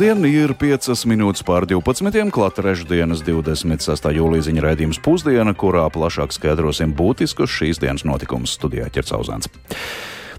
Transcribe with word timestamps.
Labdien, 0.00 0.24
ir 0.24 0.54
5 0.56 1.02
minūtes 1.04 1.42
pār 1.44 1.66
12. 1.68 2.30
klāta 2.32 2.62
trešdienas 2.62 3.20
26. 3.20 4.06
jūlija 4.16 4.46
ziņa 4.46 4.62
raidījums 4.64 4.98
pusdiena, 5.04 5.52
kurā 5.52 5.82
plašāk 5.92 6.32
skaidrosim 6.32 6.94
būtiskus 6.96 7.52
šīs 7.52 7.82
dienas 7.82 8.06
notikumus 8.08 8.54
studijā 8.56 8.88
Ķercauzāns. 8.94 9.50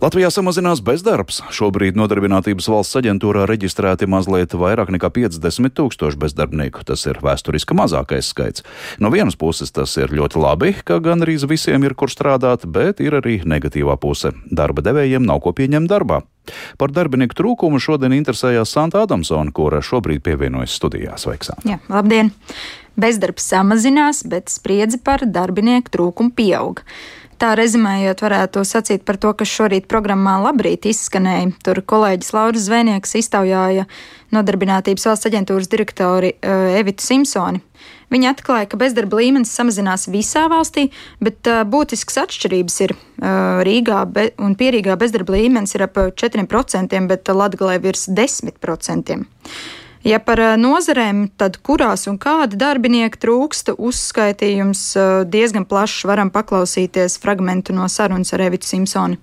Latvijā 0.02 0.32
samazinās 0.34 0.82
bezdarbs. 0.82 1.44
Šobrīd 1.54 1.94
Nodarbinātības 1.94 2.72
valsts 2.74 2.98
aģentūrā 3.04 3.46
reģistrēti 3.54 4.10
mazliet 4.10 4.58
vairāk 4.58 4.90
nekā 4.98 5.14
50 5.14 5.78
tūkstoši 5.78 6.18
bezdarbnieku. 6.26 6.82
Tas 6.82 7.06
ir 7.06 7.22
vēsturiski 7.22 7.78
mazākais 7.78 8.34
skaits. 8.34 8.66
No 8.98 9.14
vienas 9.14 9.38
puses 9.38 9.70
tas 9.70 9.94
ir 10.02 10.10
ļoti 10.10 10.42
labi, 10.42 10.74
ka 10.82 10.98
gandrīz 10.98 11.46
visiem 11.46 11.86
ir 11.86 11.94
kur 11.94 12.10
strādāt, 12.10 12.66
bet 12.66 12.98
ir 12.98 13.22
arī 13.22 13.44
negatīvā 13.46 14.02
puse. 14.02 14.34
Darba 14.50 14.82
devējiem 14.90 15.22
nav 15.22 15.46
ko 15.46 15.54
pieņemt 15.54 15.94
darbā. 15.94 16.24
Par 16.82 16.94
darbinieku 16.94 17.38
trūkumu 17.38 17.80
šodien 17.82 18.16
interesējās 18.18 18.74
Santa 18.74 19.04
Adamsona, 19.06 19.54
kura 19.56 19.82
šobrīd 19.86 20.24
pievienojas 20.26 20.76
studijā. 20.80 21.18
Sveiks! 21.22 21.54
Jā, 21.68 21.80
labdien! 21.92 22.34
Bezdarbs 23.00 23.46
samazinās, 23.48 24.26
bet 24.28 24.52
spriedzi 24.52 25.00
par 25.02 25.24
darbinieku 25.24 25.94
trūkumu 25.94 26.34
pieauga 26.36 26.84
tā 27.42 27.52
rezumējot, 27.58 28.22
varētu 28.22 28.64
sacīt 28.68 29.04
par 29.08 29.18
to, 29.22 29.32
kas 29.38 29.50
šorīt 29.50 29.88
programmā 29.92 30.38
Labrīt 30.44 30.86
izskanēja. 30.92 31.50
Tur 31.66 31.82
kolēģis 31.90 32.34
Lauris 32.36 32.68
Zvēnieks 32.68 33.18
iztaujāja 33.18 33.88
nodarbinātības 34.36 35.08
valsts 35.10 35.30
aģentūras 35.32 35.70
direktori 35.72 36.36
uh, 36.38 36.70
Evitu 36.78 37.06
Simpsoni. 37.06 37.64
Viņa 38.12 38.34
atklāja, 38.36 38.68
ka 38.70 38.78
bezdarba 38.80 39.22
līmenis 39.22 39.54
samazinās 39.56 40.10
visā 40.12 40.46
valstī, 40.52 40.90
bet 41.24 41.48
uh, 41.50 41.64
būtisks 41.68 42.20
atšķirības 42.26 42.80
ir 42.86 42.94
uh, 42.96 43.62
Rīgā 43.66 44.04
be, 44.12 44.30
un 44.44 44.56
Pierīgā 44.60 44.98
bezdarba 45.02 45.38
līmenis 45.40 45.78
ir 45.78 45.88
ap 45.88 45.98
4%, 45.98 47.06
bet 47.10 47.32
Latgalē 47.42 47.80
virs 47.84 48.10
10%. 48.12 49.22
Ja 50.04 50.18
par 50.18 50.40
eh, 50.42 50.56
nozarēm, 50.58 51.28
tad 51.38 51.60
kurās 51.62 52.08
un 52.10 52.18
kādi 52.22 52.58
darbinieki 52.58 53.20
trūksta, 53.22 53.76
uzskaitījums 53.78 54.86
eh, 54.98 55.10
diezgan 55.30 55.68
plašs. 55.70 56.08
Varam 56.10 56.32
paklausīties 56.34 57.20
fragment 57.22 57.70
no 57.76 57.86
sarunas 57.86 58.34
ar 58.34 58.48
Evitu 58.48 58.70
Simpsoni. 58.72 59.20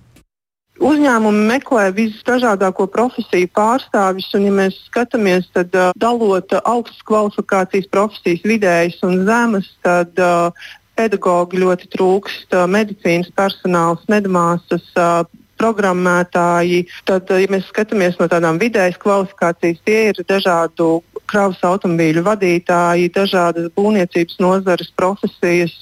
Uzņēmumi 0.79 1.41
meklē 1.49 1.89
visdažādāko 1.91 2.85
profesiju 2.87 3.49
pārstāvjus, 3.51 4.29
un, 4.37 4.45
ja 4.47 4.53
mēs 4.61 4.77
skatāmies, 4.85 5.49
tad 5.51 5.75
uh, 5.75 5.89
dalot 5.99 6.55
augstas 6.61 7.01
kvalifikācijas 7.09 7.89
profesijas 7.91 8.45
vidējas 8.47 8.95
un 9.03 9.17
zemes, 9.27 9.67
tad 9.83 10.21
uh, 10.23 10.69
pedagoģi 10.95 11.59
ļoti 11.65 11.89
trūkst, 11.97 12.55
uh, 12.55 12.63
medicīnas 12.71 13.27
personāls, 13.35 14.07
medmāsas, 14.07 14.87
uh, 14.95 15.27
programmētāji. 15.59 16.85
Tad, 17.09 17.29
ja 17.29 17.51
mēs 17.51 17.67
skatāmies 17.69 18.17
no 18.19 18.29
tādām 18.31 18.59
vidējas 18.61 18.99
kvalifikācijas, 19.01 19.81
tie 19.85 19.99
ir 20.11 20.21
dažādu 20.29 20.99
kravas 21.29 21.59
automobīļu 21.65 22.23
vadītāji, 22.25 23.11
dažādas 23.13 23.69
būvniecības 23.77 24.39
nozares 24.41 24.89
profesijas. 24.97 25.75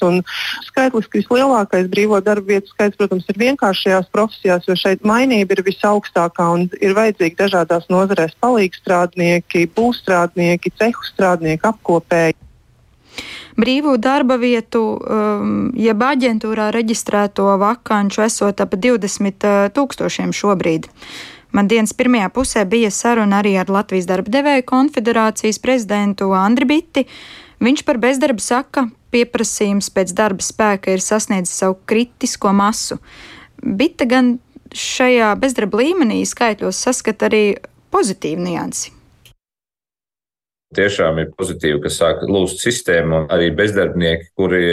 Skaitliski 0.67 1.21
vislielākais 1.21 1.87
brīvo 1.91 2.19
darba 2.23 2.57
vietu 2.57 2.73
skaits, 2.73 2.97
protams, 2.99 3.27
ir 3.31 3.39
vienkāršajās 3.43 4.09
profesijās, 4.13 4.67
jo 4.67 4.75
šeit 4.79 5.05
mainība 5.07 5.55
ir 5.55 5.63
visaugstākā 5.69 6.49
un 6.55 6.67
ir 6.81 6.97
vajadzīgi 6.97 7.39
dažādās 7.39 7.87
nozarēs 7.93 8.35
palīgstrādnieki, 8.43 9.69
būvstrādnieki, 9.77 10.75
cehu 10.81 11.07
strādnieki, 11.13 11.71
apkopēji 11.71 12.37
brīvu 13.57 13.97
darba 13.97 14.37
vietu, 14.37 14.83
um, 14.97 15.71
jeb 15.77 16.03
aģentūrā 16.03 16.69
reģistrēto 16.75 17.49
vakanču 17.61 18.23
esot 18.27 18.61
ap 18.61 18.77
20 18.77 19.47
uh, 19.47 19.65
tūkstošiem 19.73 20.33
šobrīd. 20.35 20.87
Man 21.55 21.69
dienas 21.71 21.95
pirmajā 21.97 22.29
pusē 22.35 22.65
bija 22.69 22.91
saruna 22.93 23.39
arī 23.41 23.55
ar 23.57 23.71
Latvijas 23.71 24.07
darba 24.09 24.31
devēju 24.33 24.65
konfederācijas 24.67 25.61
prezidentu 25.63 26.33
Andri 26.37 26.67
Bitti. 26.69 27.05
Viņš 27.63 27.85
par 27.87 27.97
bezdarbu 28.03 28.43
saka, 28.43 28.83
pieprasījums 29.15 29.89
pēc 29.95 30.13
darba 30.13 30.43
spēka 30.45 30.93
ir 30.93 31.01
sasniedzis 31.01 31.55
savu 31.63 31.79
kritisko 31.89 32.51
masu. 32.53 32.99
Bitte 33.63 34.05
gan 34.05 34.35
šajā 34.75 35.31
bezdarba 35.41 35.81
līmenī 35.81 36.21
skaitļos 36.27 36.83
saskata 36.89 37.31
arī 37.31 37.43
pozitīvu 37.95 38.43
niansi. 38.43 38.96
Tiešām 40.75 41.21
ir 41.21 41.29
pozitīvi, 41.31 41.79
ka 41.85 41.89
sāk 41.93 42.25
lūst 42.27 42.59
sistēmu, 42.59 43.21
un 43.21 43.29
arī 43.31 43.53
bezdarbnieki, 43.55 44.25
kuri 44.35 44.63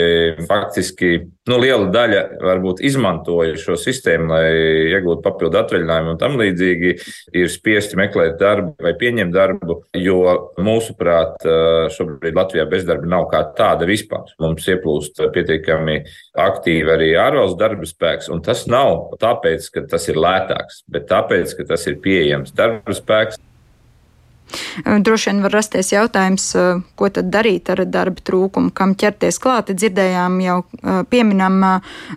faktiski 0.43 1.11
nu, 1.47 1.59
liela 1.61 1.87
daļa 1.93 2.23
varbūt 2.43 2.81
izmantoja 2.83 3.53
šo 3.61 3.77
sistēmu, 3.79 4.27
lai 4.33 4.49
iegūtu 4.91 5.23
papildu 5.23 5.61
atvaļinājumu 5.61 6.11
un 6.11 6.19
tam 6.19 6.35
līdzīgi, 6.41 6.91
ir 7.39 7.53
spiesti 7.53 7.95
meklēt 8.01 8.35
darbu 8.41 8.73
vai 8.83 8.91
pieņemt 8.99 9.35
darbu, 9.37 9.77
jo 9.95 10.19
mūsuprāt, 10.59 11.47
šobrīd 11.95 12.35
Latvijā 12.35 12.67
bezdarba 12.75 13.13
nav 13.15 13.29
kā 13.31 13.45
tāda 13.55 13.87
vispār. 13.87 14.35
Mums 14.43 14.67
ieplūst 14.67 15.23
pietiekami 15.31 16.01
aktīvi 16.43 16.91
arī 16.91 17.11
ārvalstu 17.23 17.61
darba 17.63 17.87
spēks, 17.87 18.27
un 18.35 18.43
tas 18.43 18.67
nav 18.67 19.15
tāpēc, 19.23 19.71
ka 19.71 19.87
tas 19.95 20.11
ir 20.11 20.19
lētāks, 20.19 20.83
bet 20.91 21.07
tāpēc, 21.07 21.55
ka 21.55 21.71
tas 21.71 21.87
ir 21.87 22.01
pieejams 22.03 22.51
darba 22.51 22.99
spēks. 22.99 23.39
Droši 24.85 25.29
vien 25.31 25.41
var 25.43 25.53
rasties 25.55 25.91
jautājums, 25.93 26.47
ko 26.95 27.09
tad 27.09 27.31
darīt 27.33 27.69
ar 27.73 27.81
darba 27.89 28.21
trūkumu, 28.23 28.71
kam 28.75 28.93
ķerties 28.95 29.39
klāt. 29.41 29.71
Dzirdējām 29.73 30.39
jau 30.43 30.57
pieminam 31.09 31.59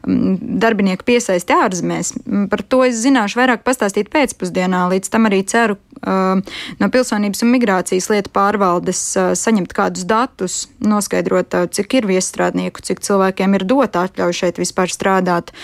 darbinieku 0.05 1.07
piesaisti 1.09 1.57
ārzemēs. 1.57 2.13
Par 2.53 2.63
to 2.63 2.85
es 2.87 3.01
zināšu 3.03 3.41
vairāk 3.41 3.65
pastāstīt 3.67 4.11
pēcpusdienā. 4.13 4.87
Līdz 4.93 5.13
tam 5.13 5.29
arī 5.31 5.43
ceru 5.49 5.79
no 5.99 6.89
pilsonības 6.95 7.43
un 7.43 7.53
migrācijas 7.57 8.11
lietu 8.13 8.31
pārvaldes 8.35 9.01
saņemt 9.41 9.73
kādus 9.75 10.07
datus, 10.09 10.59
noskaidrot, 10.85 11.57
cik 11.75 12.01
ir 12.01 12.11
viestrādnieku, 12.11 12.85
cik 12.85 13.03
cilvēkiem 13.07 13.57
ir 13.59 13.67
dota 13.67 14.07
atļauja 14.07 14.43
šeit 14.45 14.61
vispār 14.63 14.93
strādāt. 14.95 15.55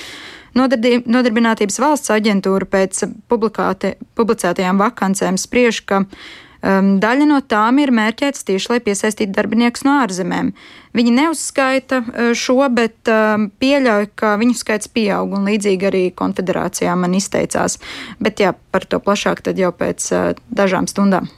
Nodarbinātības 0.55 1.81
valsts 1.83 2.13
aģentūra 2.15 2.67
pēc 2.71 3.01
publicētajām 3.27 4.79
vakancēm 4.79 5.39
spriež, 5.41 5.81
ka 5.83 6.05
Um, 6.65 6.95
daļa 7.03 7.27
no 7.29 7.43
tām 7.45 7.77
ir 7.83 7.93
mērķētas 7.93 8.47
tieši, 8.49 8.71
lai 8.73 8.79
piesaistītu 8.85 9.35
darbiniekus 9.37 9.85
no 9.85 9.99
ārzemēm. 10.01 10.53
Viņi 10.97 11.13
neuzskaita 11.13 11.99
uh, 12.01 12.31
šo, 12.39 12.57
bet 12.73 13.11
um, 13.13 13.51
pieļauj, 13.61 14.09
ka 14.17 14.35
viņu 14.41 14.57
skaits 14.57 14.89
pieaug, 14.89 15.35
un 15.37 15.45
līdzīgi 15.51 15.91
arī 15.91 16.05
konfederācijā 16.17 16.95
man 16.97 17.19
izteicās. 17.19 17.77
Bet 18.17 18.41
jā, 18.41 18.55
par 18.73 18.89
to 18.89 19.03
plašāk 19.05 19.45
tad 19.45 19.61
jau 19.61 19.75
pēc 19.77 20.09
uh, 20.17 20.33
dažām 20.49 20.89
stundām. 20.89 21.29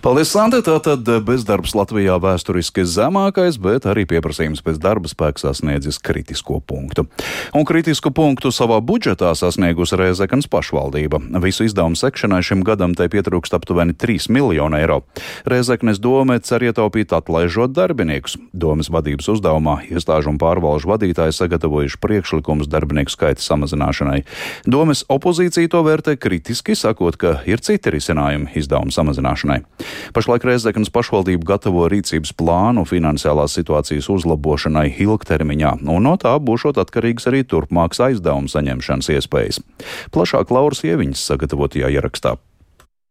Paldies, 0.00 0.30
Sante! 0.32 0.62
Tātad 0.64 1.04
bezdarbs 1.28 1.74
Latvijā 1.76 2.14
vēsturiski 2.24 2.86
zemākais, 2.88 3.58
bet 3.60 3.84
arī 3.84 4.06
pieprasījums 4.08 4.62
pēc 4.64 4.78
darba 4.80 5.10
spēka 5.10 5.42
sasniedzis 5.42 5.98
kritisko 6.00 6.56
punktu. 6.64 7.04
Un 7.52 7.66
kritisku 7.68 8.08
punktu 8.08 8.48
savā 8.48 8.78
budžetā 8.80 9.34
sasniegusi 9.36 9.98
Rēzekans 10.00 10.48
pašvaldība. 10.48 11.20
Visu 11.44 11.66
izdevumu 11.68 12.00
sekšanai 12.00 12.38
šim 12.40 12.62
gadam 12.64 12.94
tai 12.96 13.10
pietrūkst 13.12 13.58
aptuveni 13.58 13.92
3 13.92 14.30
miljonu 14.32 14.78
eiro. 14.80 15.02
Rēzeknes 15.44 16.00
doma 16.00 16.38
cer 16.40 16.64
ietaupīt 16.64 17.12
atlaižot 17.12 17.76
darbiniekus. 17.76 18.38
Domas 18.56 18.88
vadības 18.88 19.28
uzdevumā 19.34 19.82
iestāžu 19.92 20.32
un 20.32 20.40
pārvalžu 20.40 20.94
vadītāji 20.94 21.36
sagatavojuši 21.42 22.00
priekšlikumus 22.00 22.72
darbinieku 22.72 23.12
skaita 23.12 23.44
samazināšanai. 23.44 24.24
Domas 24.64 25.04
opozīcija 25.12 25.74
to 25.76 25.84
vērtē 25.84 26.16
kritiski, 26.16 26.72
sakot, 26.72 27.20
ka 27.20 27.36
ir 27.44 27.60
citi 27.60 27.92
risinājumi 27.98 28.56
izdevumu 28.56 28.96
samazināšanai. 28.96 29.60
Pašlaik 30.16 30.44
Reizeknas 30.48 30.92
pašvaldība 30.92 31.46
gatavo 31.54 31.86
rīcības 31.90 32.34
plānu 32.36 32.84
finansiālās 32.88 33.56
situācijas 33.58 34.10
uzlabošanai 34.12 34.88
ilgtermiņā, 35.04 35.76
un 35.86 36.06
no 36.08 36.16
tā 36.20 36.36
būšot 36.42 36.80
atkarīgs 36.82 37.28
arī 37.30 37.42
turpmāks 37.48 38.02
aizdevumu 38.10 38.50
saņemšanas 38.50 39.10
iespējas. 39.16 39.64
Plašāk 40.14 40.54
Lauras 40.54 40.84
Ieviņas 40.86 41.26
sagatavotajā 41.32 41.92
ierakstā. 41.96 42.36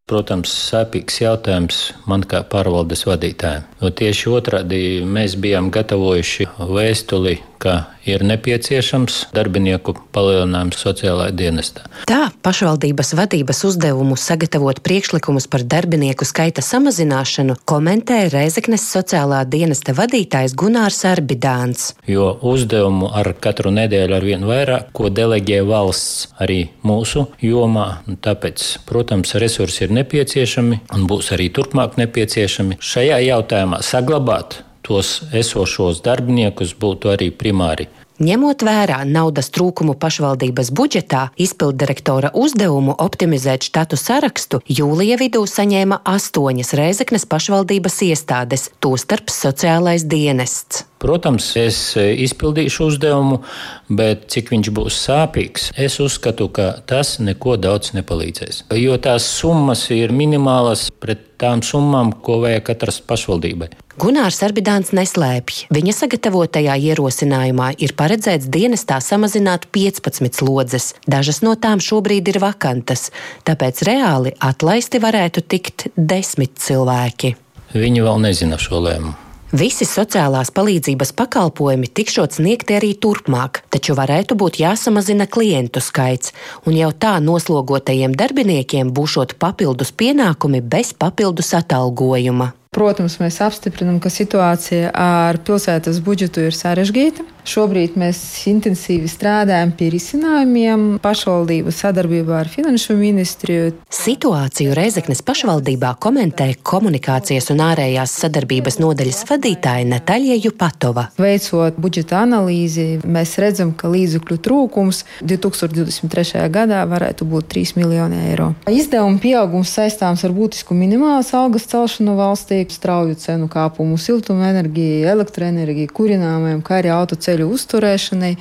Protams, 0.10 0.50
sāpīgs 0.72 1.20
jautājums 1.22 1.84
man 2.10 2.24
kā 2.26 2.40
pārvaldes 2.50 3.06
vadītājiem. 3.06 3.68
Jo 3.78 3.92
tieši 3.94 4.32
otrādi 4.34 4.80
mēs 5.06 5.36
bijām 5.38 5.70
gatavojuši 5.74 6.50
vēstuli 6.66 7.36
ka 7.60 7.76
ir 8.16 8.26
nepieciešams 8.28 9.20
darbinieku 9.36 9.96
palielinājums 10.16 10.80
sociālajā 10.84 11.34
dienestā. 11.36 11.86
Tā 12.10 12.30
pašvaldības 12.46 13.14
vadības 13.20 13.64
uzdevumu 13.70 14.18
sagatavot 14.20 14.82
priekšlikumus 14.86 15.48
par 15.52 15.64
darbinieku 15.64 16.28
skaita 16.28 16.64
samazināšanu 16.66 17.58
komentē 17.70 18.22
Reizeknes 18.34 18.86
sociālā 18.92 19.42
dienesta 19.50 19.96
vadītājs 19.98 20.56
Gunārs 20.60 21.04
Arbidāns. 21.10 21.94
Jo 22.10 22.32
uzdevumu 22.42 23.12
ar 23.16 23.34
katru 23.42 23.74
nedēļu 23.76 24.18
ar 24.18 24.26
vien 24.26 24.48
vairāk, 24.50 24.90
ko 24.96 25.12
deleģē 25.14 25.62
valsts 25.68 26.30
arī 26.42 26.62
mūsu 26.86 27.28
jomā, 27.44 27.88
tāpēc, 28.26 28.66
protams, 28.90 29.36
resursi 29.42 29.86
ir 29.86 29.94
nepieciešami 30.00 30.82
un 30.96 31.06
būs 31.10 31.34
arī 31.36 31.50
turpmāk 31.54 32.00
nepieciešami. 32.02 32.80
Šajā 32.80 33.22
jautājumā 33.28 33.84
saglabāt 33.86 34.64
tos 34.90 35.20
esošos 35.36 36.02
darbiniekus 36.06 36.74
būtu 36.82 37.14
arī 37.14 37.30
primāri 37.36 37.88
Ņemot 38.20 38.66
vērā 38.68 38.98
naudas 39.08 39.48
trūkumu 39.56 39.94
pašvaldības 39.96 40.74
budžetā, 40.76 41.22
izpilddirektora 41.40 42.34
uzdevumu 42.36 42.98
optimizēt 43.00 43.64
štatu 43.70 43.96
sarakstu 43.96 44.60
jūlija 44.68 45.16
vidū 45.22 45.46
saņēma 45.48 46.02
astoņas 46.04 46.76
Reizeknes 46.76 47.24
pašvaldības 47.32 48.02
iestādes, 48.12 48.68
tostarp 48.84 49.32
sociālais 49.32 50.04
dienests. 50.04 50.89
Protams, 51.00 51.54
es 51.56 51.78
izpildīšu 51.96 52.90
uzdevumu, 52.92 53.40
bet 53.88 54.28
cik 54.34 54.52
viņš 54.52 54.72
būs 54.76 54.98
sāpīgs, 55.06 55.70
es 55.80 56.00
uzskatu, 56.04 56.50
ka 56.52 56.74
tas 56.90 57.18
neko 57.24 57.56
daudz 57.56 57.94
nepalīdzēs. 57.96 58.66
Jo 58.76 58.98
tās 59.00 59.28
summas 59.40 59.86
ir 59.96 60.12
minimālas 60.12 60.90
pret 61.00 61.24
tām 61.40 61.64
summām, 61.64 62.12
ko 62.20 62.42
vajag 62.44 62.66
katras 62.68 63.00
pašvaldībai. 63.08 63.70
Gunārs 64.00 64.40
Arbidāns 64.44 64.94
neslēpj. 64.96 65.66
Viņa 65.76 65.96
sagatavotajā 65.96 66.76
ierosinājumā 66.92 67.74
ir 67.84 67.96
paredzēts 68.00 68.48
dienestā 68.52 69.00
samazināt 69.04 69.68
15 69.76 70.40
slodzes. 70.40 70.94
Dažas 71.08 71.42
no 71.44 71.56
tām 71.60 71.84
šobrīd 71.84 72.32
ir 72.32 72.40
vakantas, 72.44 73.10
tāpēc 73.48 73.84
reāli 73.88 74.36
atlaisti 74.40 75.04
varētu 75.04 75.44
tikt 75.48 75.90
desmit 75.96 76.56
cilvēki. 76.64 77.36
Viņi 77.76 78.08
vēl 78.08 78.24
nezina 78.24 78.60
šo 78.60 78.84
lēmumu. 78.88 79.29
Visi 79.50 79.82
sociālās 79.82 80.52
palīdzības 80.54 81.10
pakalpojumi 81.18 81.88
tikšot 81.98 82.36
sniegti 82.38 82.76
arī 82.78 82.92
turpmāk, 83.02 83.64
taču 83.74 83.96
varētu 83.98 84.38
būt 84.38 84.60
jāsamazina 84.62 85.26
klientu 85.26 85.82
skaits, 85.82 86.36
un 86.70 86.78
jau 86.78 86.92
tā 86.94 87.16
noslogotajiem 87.18 88.14
darbiniekiem 88.14 88.94
būšot 88.94 89.40
papildus 89.42 89.90
pienākumi 89.90 90.62
bez 90.62 90.94
papildus 90.94 91.56
atalgojuma. 91.58 92.52
Protams, 92.70 93.16
mēs 93.18 93.40
apstiprinām, 93.42 93.96
ka 93.98 94.12
situācija 94.14 94.92
ar 94.94 95.40
pilsētas 95.42 96.04
budžetu 96.06 96.44
ir 96.46 96.54
sarežģīta. 96.54 97.26
Šobrīd 97.50 97.96
mēs 97.98 98.20
intensīvi 98.52 99.08
strādājam 99.10 99.72
pie 99.74 99.88
risinājumiem 99.96 100.84
pašvaldību 101.02 101.72
sadarbībā 101.74 102.36
ar 102.44 102.50
Finanšu 102.52 102.94
ministriju. 103.00 103.72
Situāciju 103.90 104.76
Reizeknes 104.78 105.24
pašvaldībā 105.26 105.96
komentē 106.04 106.52
komunikācijas 106.62 107.50
un 107.56 107.64
ārējās 107.66 108.14
sadarbības 108.22 108.78
nodaļas 108.84 109.24
vadītāja 109.32 109.88
Natāļa 109.90 110.38
Jupatova. 110.44 111.08
Veicot 111.18 111.80
budžeta 111.82 112.22
analīzi, 112.28 113.00
mēs 113.02 113.34
redzam, 113.42 113.74
ka 113.74 113.90
līdzekļu 113.90 114.38
trūkums 114.46 115.02
2023. 115.26 116.46
gadā 116.54 116.84
varētu 116.92 117.26
būt 117.34 117.50
3 117.56 117.80
miljoni 117.80 118.22
eiro. 118.30 118.52
Izdevuma 118.70 119.18
pieaugums 119.26 119.74
saistāms 119.74 120.28
ar 120.28 120.38
būtisku 120.38 120.78
minimālas 120.78 121.34
algas 121.34 121.66
celšanu 121.74 122.14
valstī 122.20 122.59
strauju 122.68 123.16
cenu 123.20 123.48
kāpumu 123.52 123.96
siltumenerģijai, 124.02 125.06
elektroenerģijai, 125.14 125.92
kurināmajam, 125.96 126.64
kā 126.66 126.82
arī 126.82 126.92
autoceļu 126.96 127.48
uzturēšanai. 127.56 128.34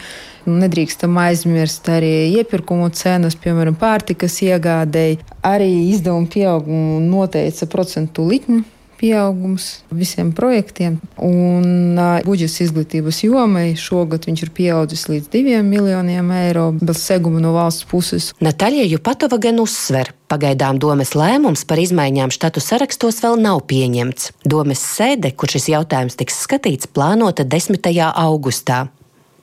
Nedrīkstam 0.48 1.20
aizmirst 1.20 1.86
arī 1.92 2.10
iepirkumu 2.40 2.88
cenas, 2.96 3.36
piemēram, 3.38 3.76
pārtikas 3.78 4.40
iegādēji. 4.46 5.20
Arī 5.46 5.68
izdevumu 5.92 6.26
pieaugumu 6.32 6.98
noteica 7.04 7.68
procentu 7.70 8.26
likmi 8.30 8.64
pieaugums 8.98 9.70
visiem 9.94 10.32
projektiem. 10.36 10.98
Un 11.22 11.98
uh, 11.98 12.18
budžets 12.26 12.60
izglītības 12.66 13.22
jomai 13.24 13.72
šogad 13.78 14.28
ir 14.28 14.52
pieaudzis 14.54 15.06
līdz 15.10 15.30
diviem 15.32 15.66
miljoniem 15.70 16.30
eiro 16.42 16.70
bez 16.80 17.02
seguma 17.06 17.42
no 17.42 17.54
valsts 17.56 17.88
puses. 17.88 18.32
Natāļa 18.44 18.88
Jupatova 18.90 19.40
gan 19.42 19.62
uzsver, 19.62 20.12
Pagaidām 20.28 20.76
domes 20.76 21.14
lēmums 21.16 21.62
par 21.64 21.80
izmaiņām 21.80 22.28
štatu 22.34 22.60
sarakstos 22.60 23.22
vēl 23.24 23.38
nav 23.40 23.62
pieņemts. 23.70 24.28
Domes 24.44 24.82
sēde, 24.84 25.30
kur 25.32 25.48
šis 25.48 25.70
jautājums 25.72 26.18
tiks 26.20 26.42
skatīts, 26.44 26.90
plānota 26.92 27.48
10. 27.48 27.88
augustā. 28.12 28.88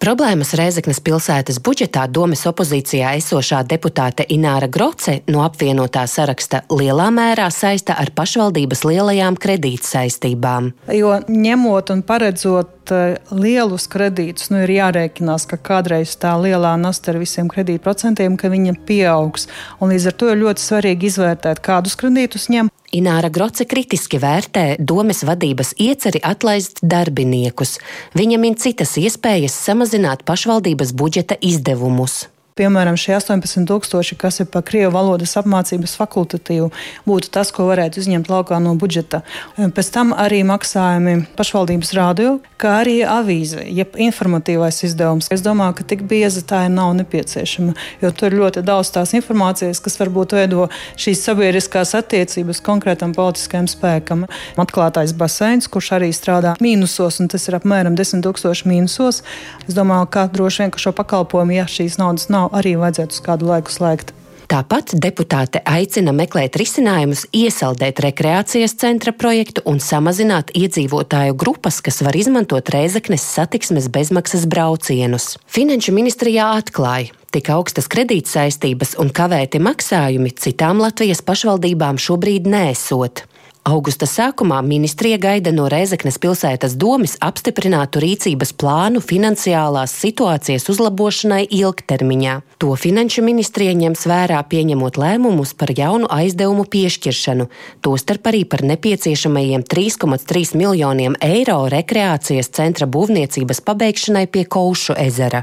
Problēmas 0.05 0.51
Rēzeknes 0.53 0.99
pilsētas 1.01 1.57
budžetā 1.65 2.03
domes 2.13 2.43
opozīcijā 2.45 3.15
esošā 3.17 3.63
deputāte 3.65 4.21
Ināra 4.35 4.67
Groce 4.69 5.15
no 5.33 5.41
apvienotā 5.41 6.03
saraksta 6.05 6.59
lielā 6.69 7.07
mērā 7.15 7.47
saista 7.49 7.95
ar 7.97 8.11
pašvaldības 8.13 8.83
lielajām 8.85 9.39
kredītsaistībām. 9.41 10.69
Jo 10.93 11.15
ņemot 11.25 11.89
un 11.95 12.05
paredzot 12.05 12.93
eh, 12.93 13.17
lielus 13.33 13.89
kredītus, 13.89 14.51
nu 14.53 14.61
ir 14.67 14.75
jārēķinās, 14.75 15.49
ka 15.49 15.57
kādreiz 15.71 16.13
tā 16.21 16.35
lielā 16.37 16.75
nasta 16.77 17.15
ar 17.15 17.23
visiem 17.23 17.49
kredītprocentiem, 17.49 18.37
ka 18.37 18.53
viņa 18.53 18.77
pieaugs. 18.85 19.49
Un 19.81 19.95
līdz 19.95 20.11
ar 20.11 20.19
to 20.21 20.29
ir 20.29 20.43
ļoti 20.43 20.69
svarīgi 20.69 21.09
izvērtēt, 21.09 21.65
kādus 21.65 21.97
kredītus 21.97 22.51
ņem. 22.53 22.69
Ināra 22.93 23.31
Groce 23.33 23.65
kritiski 23.65 24.19
vērtē 24.21 24.65
domes 24.79 25.23
vadības 25.25 25.73
ieceri 25.81 26.21
atlaist 26.23 26.83
darbiniekus. 26.83 27.79
Viņa 28.13 28.39
min 28.39 28.55
citas 28.61 28.97
iespējas 29.01 29.57
samazināt 29.65 30.23
pašvaldības 30.27 30.93
budžeta 30.93 31.39
izdevumus. 31.41 32.25
Piemēram, 32.55 32.95
šie 32.95 33.17
18,000, 33.17 34.15
kas 34.15 34.37
ir 34.39 34.45
par 34.47 34.61
krievu 34.63 34.93
valodas 34.95 35.33
apmācības 35.35 35.97
fakultatīvu, 35.99 36.69
būtu 37.03 37.27
tas, 37.35 37.49
ko 37.51 37.65
varētu 37.67 37.99
izņemt 37.99 38.29
laukā 38.31 38.61
no 38.63 38.77
budžeta. 38.79 39.25
Pēc 39.59 39.89
tam 39.91 40.13
arī 40.15 40.37
maksājumi 40.47 41.25
pašvaldības 41.35 41.91
rādio, 41.97 42.29
kā 42.55 42.77
arī 42.85 42.93
avīze, 43.03 43.59
jeb 43.67 43.97
informatīvais 43.99 44.79
izdevums. 44.87 45.27
Es 45.35 45.43
domāju, 45.43 45.75
ka 45.81 45.87
tik 45.89 46.05
bieza 46.07 46.45
tā 46.47 46.61
nav 46.71 46.93
nepieciešama, 47.01 47.75
jo 48.05 48.13
tur 48.15 48.31
ir 48.31 48.39
ļoti 48.45 48.63
daudz 48.63 48.93
tās 48.95 49.11
informācijas, 49.19 49.83
kas 49.83 49.99
varbūt 49.99 50.37
veido 50.39 50.69
šīs 50.95 51.25
sabiedriskās 51.27 51.91
attiecības 51.99 52.63
konkrētam 52.63 53.11
politiskajam 53.19 53.67
spēkam. 53.67 54.23
Atklātais 54.55 55.11
baseins, 55.11 55.67
kurš 55.67 55.91
arī 55.99 56.13
strādā 56.15 56.55
mīnusos, 56.63 57.19
un 57.19 57.27
tas 57.35 57.49
ir 57.51 57.59
apmēram 57.59 57.99
10 57.99 58.23
tūkstoši 58.23 58.71
mīnusos. 58.71 59.21
Es 59.67 59.75
domāju, 59.75 60.07
ka 60.15 60.27
droši 60.31 60.63
vien 60.63 60.71
ka 60.71 60.85
šo 60.87 60.95
pakalpojumu, 60.95 61.59
ja 61.59 61.67
šīs 61.67 61.99
naudas 61.99 62.31
nav, 62.31 62.44
nav 62.45 62.61
arī 62.61 62.77
vajadzētu 62.77 63.17
uz 63.17 63.25
kādu 63.25 63.49
laiku 63.49 63.73
slēgt. 63.73 64.13
Tāpat 64.45 64.93
deputāte 65.01 65.57
aicina 65.65 66.13
meklēt 66.13 66.53
risinājumus, 66.61 67.23
iesaldēt 67.33 67.97
rekreācijas 68.05 68.75
centra 68.77 69.09
projektu 69.11 69.63
un 69.65 69.79
samazināt 69.81 70.53
iedzīvotāju 70.53 71.33
grupas, 71.33 71.81
kas 71.81 72.03
var 72.05 72.13
izmantot 72.13 72.69
reizeknes 72.69 73.25
satiksmes 73.25 73.89
bezmaksas 73.89 74.45
braucienus. 74.45 75.39
Finanšu 75.49 75.95
ministrijā 75.97 76.51
atklāja, 76.59 77.09
tik 77.33 77.49
augstas 77.49 77.89
kredītsaistības 77.89 78.99
un 79.01 79.09
kavēti 79.09 79.63
maksājumi 79.65 80.35
citām 80.37 80.83
Latvijas 80.83 81.25
pašvaldībām 81.25 81.97
šobrīd 81.97 82.45
nesot. 82.45 83.25
Augusta 83.65 84.05
sākumā 84.05 84.59
ministrija 84.61 85.17
gaida 85.17 85.49
no 85.49 85.63
Reizeknes 85.65 86.19
pilsētas 86.21 86.75
domas 86.77 87.15
apstiprinātu 87.25 87.97
rīcības 88.03 88.51
plānu 88.61 88.99
finansiālās 89.01 89.95
situācijas 90.03 90.67
uzlabošanai 90.69 91.47
ilgtermiņā. 91.49 92.35
To 92.61 92.75
finanšu 92.77 93.23
ministrija 93.25 93.73
ņems 93.79 94.05
vērā 94.11 94.43
pieņemot 94.51 94.99
lēmumus 95.01 95.55
par 95.57 95.73
jaunu 95.73 96.05
aizdevumu 96.13 96.67
piešķiršanu, 96.75 97.47
tostarp 97.81 98.29
arī 98.29 98.43
par 98.51 98.61
nepieciešamajiem 98.69 99.65
3,3 99.65 100.53
miljoniem 100.61 101.17
eiro 101.25 101.63
rekreācijas 101.73 102.53
centra 102.53 102.85
būvniecības 102.85 103.63
pabeigšanai 103.65 104.27
pie 104.29 104.45
Kaušu 104.45 104.93
ezera. 105.07 105.41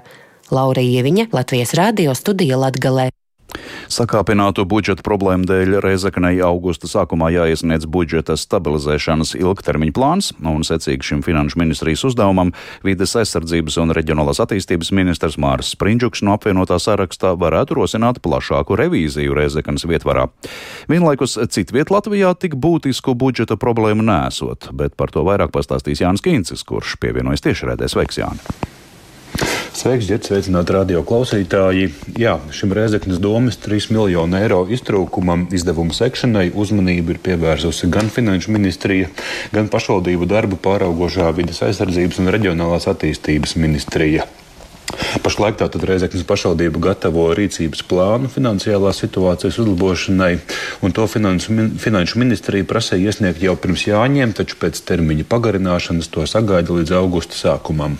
Laurija 0.55 1.03
Ieviņa, 1.03 1.33
Latvijas 1.35 1.75
Rādio 1.75 2.15
studija 2.15 2.61
Latgalē. 2.63 3.09
Sakāpinātu 3.93 4.65
budžeta 4.69 5.05
problēmu 5.05 5.47
dēļ 5.49 5.77
Reizeknei 5.85 6.41
augusta 6.45 6.89
sākumā 6.89 7.29
jāiesniedz 7.35 7.87
budžeta 7.91 8.37
stabilizēšanas 8.41 9.35
ilgtermiņa 9.37 9.95
plāns, 9.97 10.31
un 10.41 10.65
secīgi 10.67 11.11
šim 11.11 11.23
finanšu 11.27 11.61
ministrijas 11.61 12.05
uzdevumam 12.09 12.55
vides 12.87 13.15
aizsardzības 13.21 13.79
un 13.83 13.95
reģionālās 13.97 14.41
attīstības 14.45 14.93
ministrs 14.97 15.39
Mārs 15.43 15.75
Sprindžuks 15.77 16.25
no 16.27 16.37
apvienotā 16.39 16.81
sarakstā 16.83 17.35
varētu 17.39 17.81
rosināt 17.81 18.23
plašāku 18.25 18.79
revīziju 18.81 19.37
Reizeknas 19.37 19.87
vietvarā. 19.89 20.29
Vienlaikus 20.91 21.39
citviet 21.53 21.93
Latvijā 21.93 22.35
tik 22.39 22.57
būtisku 22.57 23.17
budžeta 23.19 23.59
problēmu 23.61 24.07
nesot, 24.09 24.71
bet 24.73 24.97
par 24.97 25.13
to 25.13 25.27
vairāk 25.29 25.53
pastāstīs 25.55 26.05
Jānis 26.05 26.25
Kīncis, 26.25 26.65
kurš 26.69 26.97
pievienojas 27.03 27.45
tiešraidē. 27.45 27.91
Sveiks, 27.93 28.23
Jāni! 28.23 28.82
Sveiks, 29.73 30.05
ģērts, 30.05 30.29
sveicināti 30.29 30.75
radio 30.75 31.01
klausītāji. 31.09 31.87
Jā, 32.21 32.35
šim 32.53 32.75
Rēzeknas 32.77 33.17
domas 33.25 33.57
3 33.57 33.89
miljonu 33.95 34.37
eiro 34.37 34.59
iztrūkumam 34.69 35.47
izdevumu 35.57 35.97
sekšanai 35.97 36.51
uzmanību 36.53 37.15
ir 37.15 37.21
pievērsusi 37.25 37.89
gan 37.93 38.13
Finanšu 38.13 38.53
ministrija, 38.53 39.09
gan 39.55 39.73
pašvaldību 39.73 40.29
darbu 40.29 40.61
pāraugošā 40.61 41.33
vidas 41.41 41.65
aizsardzības 41.65 42.21
un 42.21 42.31
reģionālās 42.37 42.87
attīstības 42.93 43.57
ministrija. 43.65 44.29
Pašlaik 45.25 45.57
tātad 45.63 45.89
Reizeknas 45.89 46.29
pašvaldība 46.29 46.81
gatavo 46.91 47.31
rīcības 47.33 47.81
plānu 47.89 48.29
finansiālās 48.33 49.01
situācijas 49.01 49.57
uzlabošanai, 49.63 50.35
un 50.85 50.93
to 50.93 51.09
finansu, 51.09 51.57
finanšu 51.81 52.21
ministrija 52.21 52.69
prasīja 52.69 53.09
iesniegt 53.09 53.41
jau 53.41 53.57
pirms 53.57 53.89
jāņem, 53.89 54.37
taču 54.37 54.61
pēc 54.61 54.85
termiņa 54.93 55.29
pagarināšanas 55.33 56.13
to 56.13 56.29
sagaida 56.29 56.77
līdz 56.77 57.01
augusta 57.01 57.41
sākumam. 57.41 57.97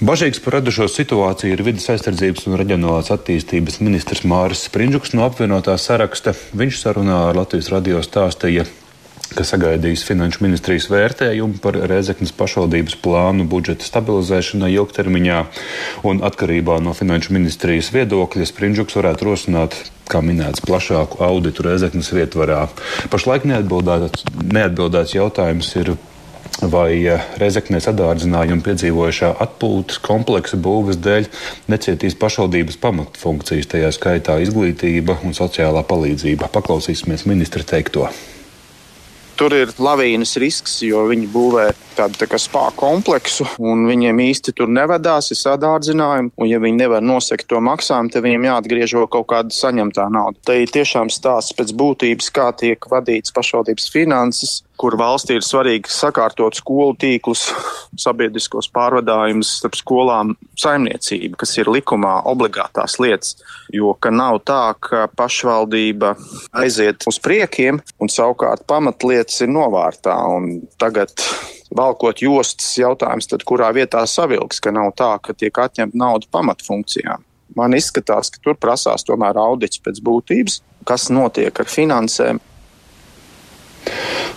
Bažīgs 0.00 0.40
par 0.40 0.56
radušo 0.56 0.86
situāciju 0.88 1.52
ir 1.52 1.62
vidas 1.66 1.84
aizsardzības 1.92 2.46
un 2.48 2.56
reģionālās 2.56 3.12
attīstības 3.12 3.82
ministrs 3.84 4.24
Māris 4.24 4.64
Sprindžuks 4.66 5.12
no 5.12 5.26
apvienotā 5.26 5.74
saraksta. 5.78 6.32
Viņš 6.56 6.78
sarunā 6.80 7.18
ar 7.28 7.36
Latvijas 7.36 7.68
radio 7.74 8.00
stāstīja, 8.02 8.64
ka 9.36 9.44
sagaidīs 9.46 10.04
Finanšu 10.08 10.42
ministrijas 10.46 10.88
vērtējumu 10.92 11.60
par 11.62 11.76
Rezeknas 11.92 12.32
pašvaldības 12.36 12.96
plānu 13.04 13.44
budžeta 13.52 13.84
stabilizēšanai 13.86 14.72
ilgtermiņā, 14.74 15.40
un 16.08 16.22
atkarībā 16.24 16.78
no 16.84 16.96
Finanšu 16.96 17.36
ministrijas 17.36 17.92
viedokļa 17.92 18.48
Sprindžuks 18.48 18.96
varētu 18.96 19.28
rosināt 19.28 19.76
kā 20.08 20.24
minēts, 20.24 20.64
plašāku 20.64 21.20
auditu 21.24 21.68
Rezeknas 21.68 22.12
ietvarā. 22.16 22.64
Pašlaik 23.12 23.44
neatbildēts, 23.48 24.24
neatbildēts 24.40 25.14
jautājums 25.20 25.70
ir 25.80 25.94
vai 26.60 27.04
eh, 27.06 27.22
Rezeknē 27.40 27.80
sadārdzinājuma 27.82 28.64
piedzīvojušā 28.66 29.32
atpūtas 29.44 30.02
kompleksa 30.04 30.58
būves 30.60 31.00
dēļ 31.02 31.30
necietīs 31.72 32.18
pašvaldības 32.20 32.78
pamatfunkcijas, 32.82 33.70
tajā 33.72 33.94
skaitā 33.94 34.38
izglītība 34.44 35.20
un 35.26 35.36
sociālā 35.36 35.84
palīdzība. 35.88 36.52
Paklausīsimies 36.52 37.26
ministra 37.30 37.64
teikto. 37.66 38.10
Tur 39.42 39.54
ir 39.56 39.70
lavīnas 39.80 40.36
risks, 40.38 40.74
jo 40.84 41.06
viņi 41.08 41.26
būvē 41.32 41.64
tādu 41.96 42.18
tā 42.20 42.28
kā 42.30 42.38
spāku 42.38 42.76
kompleksu, 42.82 43.46
un 43.64 43.86
viņiem 43.88 44.20
īsti 44.28 44.52
tur 44.58 44.68
nevedās, 44.70 45.32
ir 45.32 45.40
sadārdzinājumi. 45.40 46.30
Un, 46.36 46.48
ja 46.50 46.60
viņi 46.62 46.78
nevar 46.78 47.02
nosekt 47.02 47.48
to 47.50 47.58
maksājumu, 47.64 48.12
tad 48.12 48.26
viņiem 48.26 48.46
jāatgriež 48.50 48.94
kaut 49.10 49.26
kāda 49.32 49.56
saņemtā 49.56 50.06
nauda. 50.12 50.38
Tā 50.46 50.60
ir 50.62 50.70
tiešām 50.72 51.10
stāsts 51.10 51.56
pēc 51.58 51.72
būtības, 51.74 52.28
kā 52.36 52.50
tiek 52.60 52.86
vadīts 52.92 53.34
pašvaldības 53.34 53.88
finanses, 53.94 54.60
kur 54.82 54.96
valstī 54.98 55.36
ir 55.38 55.46
svarīgi 55.46 55.90
sakārtot 55.92 56.56
skolu 56.58 56.96
tīklus, 56.98 57.44
sabiedriskos 58.02 58.66
pārvadājumus 58.74 59.54
starp 59.60 59.78
skolām, 59.78 60.34
saimniecību, 60.58 61.38
kas 61.38 61.54
ir 61.60 61.70
likumā 61.70 62.16
obligātās 62.32 62.98
lietas. 63.02 63.36
Jo 63.72 63.94
nav 64.10 64.40
tā, 64.48 64.74
ka 64.82 65.06
pašvaldība 65.16 66.16
aiziet 66.58 67.06
uz 67.06 67.20
priekiem, 67.22 67.78
un 68.02 68.10
savukārt 68.10 68.66
pamatlietas 68.66 69.44
ir 69.46 69.52
novārtā. 69.54 70.18
Tagad 70.82 71.14
valkot 71.76 72.22
jostas 72.24 72.74
jautājums, 72.78 73.30
tad 73.30 73.46
kurā 73.48 73.70
vietā 73.76 74.02
savilks, 74.06 74.60
ka 74.60 74.74
nav 74.74 74.92
tā, 74.98 75.14
ka 75.22 75.36
tiek 75.36 75.62
atņemta 75.62 75.98
nauda 75.98 76.28
pamatfunkcijām. 76.34 77.22
Man 77.56 77.76
izskatās, 77.76 78.32
ka 78.32 78.40
tur 78.42 78.56
prasās 78.56 79.04
tomēr 79.04 79.36
audits 79.38 79.80
pēc 79.84 80.00
būtības, 80.04 80.62
kas 80.88 81.10
notiek 81.12 81.60
ar 81.60 81.68
finansēm. 81.68 82.40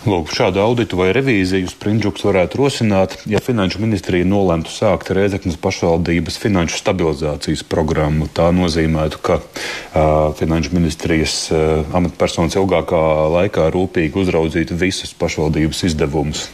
Lūk, 0.06 0.30
šādu 0.30 0.62
auditu 0.62 1.00
vai 1.00 1.08
revīziju 1.16 1.70
Sprindžuks 1.72 2.26
varētu 2.28 2.60
rosināt, 2.60 3.16
ja 3.26 3.42
Finanšu 3.42 3.82
ministrija 3.82 4.28
nolemtu 4.30 4.70
sākt 4.70 5.10
Rēzeknas 5.16 5.58
pašvaldības 5.62 6.38
finanšu 6.42 6.78
stabilizācijas 6.78 7.64
programmu. 7.66 8.28
Tā 8.30 8.52
nozīmētu, 8.54 9.22
ka 9.26 9.40
uh, 9.42 10.36
Finanšu 10.38 10.76
ministrijas 10.78 11.40
uh, 11.50 11.82
amatpersonas 11.98 12.58
ilgākā 12.60 13.02
laikā 13.40 13.72
rūpīgi 13.74 14.22
uzraudzītu 14.26 14.78
visus 14.78 15.16
pašvaldības 15.18 15.82
izdevumus. 15.90 16.46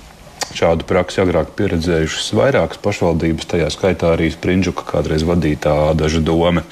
Šādu 0.51 0.83
praksi 0.87 1.21
agrāk 1.23 1.53
pieredzējušas 1.55 2.31
vairākas 2.35 2.79
pašvaldības, 2.83 3.47
tajā 3.53 3.69
skaitā 3.71 4.13
arī 4.15 4.27
Sprindžuka 4.33 4.83
kādreiz 4.87 5.23
vadītā 5.27 5.75
daža 5.97 6.19
doma. 6.25 6.63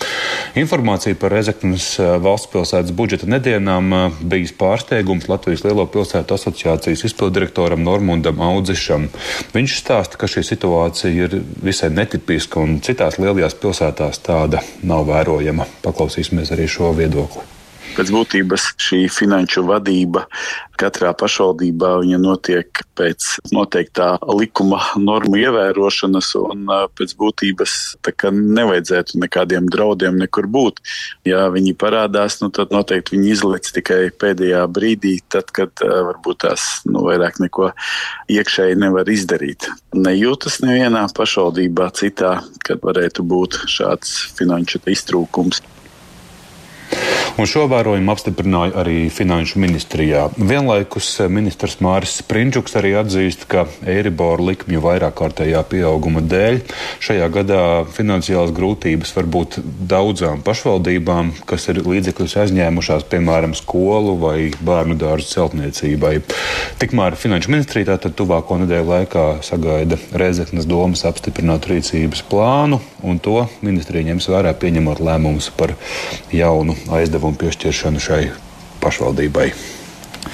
Informācija 0.59 1.17
par 1.19 1.33
Rezeknas 1.35 1.91
eh, 1.99 2.15
valsts 2.19 2.51
pilsētas 2.51 2.95
budžeta 2.95 3.29
nedienām 3.31 3.93
eh, 3.95 4.17
bijis 4.33 4.55
pārsteigums 4.59 5.29
Latvijas 5.31 5.63
Lielo 5.67 5.85
pilsētu 5.91 6.35
asociācijas 6.35 7.05
izpildirektoram 7.09 7.83
Normundam 7.85 8.41
Audzišam. 8.43 9.07
Viņš 9.55 9.77
stāsta, 9.83 10.19
ka 10.19 10.27
šī 10.31 10.43
situācija 10.47 11.29
ir 11.29 11.39
visai 11.63 11.91
netipiska 11.93 12.59
un 12.63 12.81
citās 12.83 13.19
lielajās 13.21 13.55
pilsētās 13.61 14.19
tāda 14.25 14.63
nav 14.83 15.07
vērojama. 15.09 15.69
Paklausīsimies 15.85 16.51
arī 16.55 16.67
šo 16.71 16.91
viedokli. 16.97 17.58
Pēc 17.99 18.13
būtības 18.15 18.65
šī 18.79 18.97
finanšu 19.11 19.65
vadība 19.67 20.21
katrā 20.79 21.09
pašvaldībā 21.19 21.97
notiek 22.15 22.79
pēc 22.95 23.25
noteiktā 23.51 24.13
likuma 24.39 24.77
normu 24.95 25.35
ievērošanas, 25.41 26.29
un 26.39 26.61
pēc 26.95 27.11
būtības 27.19 27.73
nevajadzētu 28.31 29.19
nekādiem 29.19 29.67
draudiem 29.67 30.15
nekur 30.15 30.47
būt. 30.47 30.79
Ja 31.27 31.49
viņi 31.51 31.73
parādās, 31.75 32.37
nu, 32.39 32.47
tad 32.55 32.71
noteikti 32.71 33.17
viņi 33.17 33.33
izlaiž 33.35 33.73
tikai 33.75 33.99
pēdējā 34.15 34.61
brīdī, 34.71 35.17
tad, 35.27 35.51
kad 35.51 35.83
varbūt 35.83 36.45
tās 36.45 36.69
nu, 36.87 37.03
vairāk 37.03 37.41
neko 37.43 37.73
iekšēji 38.31 38.77
nevar 38.79 39.11
izdarīt. 39.11 39.67
Nejūtas 39.91 40.61
nevienā 40.63 41.03
pašvaldībā 41.19 41.89
citā, 41.99 42.37
kad 42.63 42.79
varētu 42.79 43.27
būt 43.27 43.59
šāds 43.67 44.15
finanšu 44.39 44.85
iztrūkums. 44.87 45.59
Un 47.39 47.47
šo 47.47 47.69
vērojumu 47.71 48.11
apstiprināja 48.11 48.73
arī 48.81 48.97
Finanšu 49.13 49.61
ministrijā. 49.63 50.25
Vienlaikus 50.35 51.07
ministrs 51.31 51.77
Māris 51.79 52.17
Sprindžuks 52.19 52.73
arī 52.75 52.91
atzīst, 52.99 53.45
ka 53.47 53.63
Eiriboru 53.87 54.49
likmju 54.49 54.81
vairāk 54.83 55.15
kārtējā 55.21 55.61
pieauguma 55.71 56.19
dēļ 56.19 56.57
šajā 57.05 57.29
gadā 57.31 57.61
finansiālas 57.95 58.51
grūtības 58.55 59.13
var 59.15 59.29
būt 59.31 59.59
daudzām 59.63 60.43
pašvaldībām, 60.43 61.31
kas 61.47 61.69
ir 61.71 61.79
līdzekļus 61.85 62.35
aizņēmušās, 62.43 63.07
piemēram, 63.13 63.55
skolu 63.55 64.17
vai 64.19 64.49
bērnu 64.59 64.99
dārzu 64.99 65.31
celtniecībai. 65.37 66.17
Tikmēr 66.83 67.15
Finanšu 67.19 67.53
ministrija 67.55 67.93
tātad 67.93 68.17
tuvāko 68.19 68.59
nedēļu 68.65 68.91
laikā 68.91 69.25
sagaida 69.47 70.01
Rezeknas 70.11 70.67
domas 70.67 71.05
apstiprināt 71.07 71.71
rīcības 71.71 72.25
plānu, 72.27 72.83
un 72.99 73.23
to 73.23 73.45
ministrija 73.63 74.11
ņems 74.11 74.29
vērā 74.35 74.55
pieņemot 74.59 74.99
lēmumus 75.07 75.51
par 75.55 75.77
jaunu 76.35 76.75
aizdevumu 76.87 77.37
piešķiršanu 77.41 78.01
šai 78.03 78.23
pašvaldībai. 78.83 79.51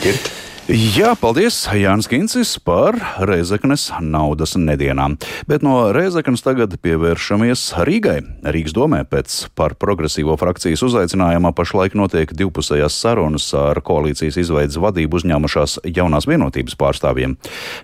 Kirt? 0.01 0.44
Jā, 0.65 1.11
paldies 1.13 1.59
Jānis 1.77 2.07
Kincis 2.09 2.55
par 2.57 2.95
Reizeknes 3.21 3.83
naudas 4.01 4.55
nedienām. 4.57 5.13
Bet 5.45 5.61
no 5.61 5.91
Reizeknes 5.93 6.41
tagad 6.41 6.71
pievēršamies 6.81 7.67
Rīgai. 7.85 8.15
Rīgas 8.49 8.73
domē 8.73 9.03
pēc 9.05 9.35
par 9.53 9.75
progresīvo 9.77 10.33
frakcijas 10.41 10.81
uzaicinājumā 10.87 11.51
pašlaik 11.53 11.93
notiek 11.93 12.33
divpusējās 12.33 12.97
sarunas 12.97 13.45
ar 13.53 13.77
koalīcijas 13.85 14.39
izveidas 14.41 14.79
vadību 14.81 15.19
uzņēmušās 15.19 15.75
jaunās 15.85 16.25
vienotības 16.25 16.73
pārstāvjiem. 16.81 17.35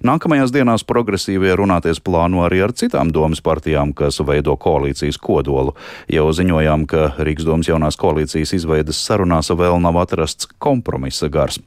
Nākamajās 0.02 0.50
dienās 0.56 0.82
progresīvie 0.82 1.54
runāties 1.62 2.02
plāno 2.02 2.48
arī 2.48 2.64
ar 2.66 2.74
citām 2.74 3.12
domas 3.14 3.44
partijām, 3.46 3.94
kas 3.94 4.24
veido 4.26 4.56
koalīcijas 4.58 5.22
kodolu. 5.22 5.76
Jau 6.10 6.26
ziņojām, 6.34 6.90
ka 6.90 7.12
Rīgas 7.22 7.46
domas 7.46 7.70
jaunās 7.70 8.00
koalīcijas 8.02 8.56
izveidas 8.58 9.06
sarunās 9.06 9.54
vēl 9.54 9.78
nav 9.86 10.02
atrasts 10.02 10.50
kompromisa 10.58 11.30
gars. 11.30 11.62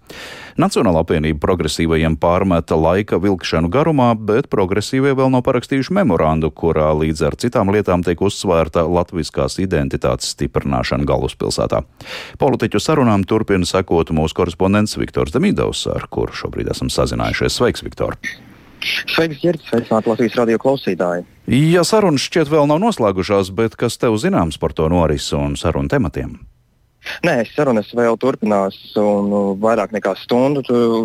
Nacionālā 0.54 1.00
apvienība 1.02 1.40
progresīvajiem 1.42 2.14
pārmeta 2.22 2.76
laika 2.78 3.18
vilkšanu 3.18 3.66
garumā, 3.74 4.12
bet 4.14 4.46
progresīvie 4.52 5.10
vēl 5.18 5.32
nav 5.34 5.42
parakstījuši 5.48 5.96
memorandu, 5.98 6.52
kurā 6.54 6.92
līdz 6.94 7.24
ar 7.26 7.36
citām 7.42 7.72
lietām 7.74 8.04
tiek 8.06 8.22
uzsvērta 8.22 8.84
latviskās 8.86 9.58
identitātes 9.58 10.30
stiprināšana 10.36 11.08
galvaspilsētā. 11.10 11.82
Politiķu 12.38 12.78
sarunām 12.78 13.26
turpina 13.26 13.66
sekot 13.66 14.14
mūsu 14.14 14.38
korespondents 14.38 14.94
Viktors 15.00 15.34
Demidovs, 15.34 15.88
ar 15.90 16.06
kuru 16.06 16.36
šobrīd 16.38 16.70
esam 16.70 16.86
sazinājušies. 16.86 17.58
Sveiks, 17.58 17.82
Viktor! 17.82 18.14
Sveiks, 19.10 19.42
Girts! 19.42 19.66
Sveicināti 19.72 20.14
Latvijas 20.14 20.38
radio 20.38 20.62
klausītāji! 20.62 21.26
Ja 21.50 21.82
sarunas 21.82 22.30
šķiet 22.30 22.54
vēl 22.54 22.70
nav 22.70 22.78
noslēgušās, 22.84 23.50
bet 23.58 23.74
kas 23.80 23.98
tev 23.98 24.22
zināms 24.22 24.62
par 24.62 24.76
to 24.76 24.86
norisi 24.92 25.34
un 25.34 25.58
sarunu 25.58 25.90
tematiem? 25.90 26.36
Nē, 27.24 27.36
sarunas 27.54 27.90
vēl 27.96 28.16
turpinās, 28.20 28.76
un 29.00 29.28
nu, 29.30 29.40
vairāk 29.60 29.94
nekā 29.94 30.14
stundu 30.20 30.64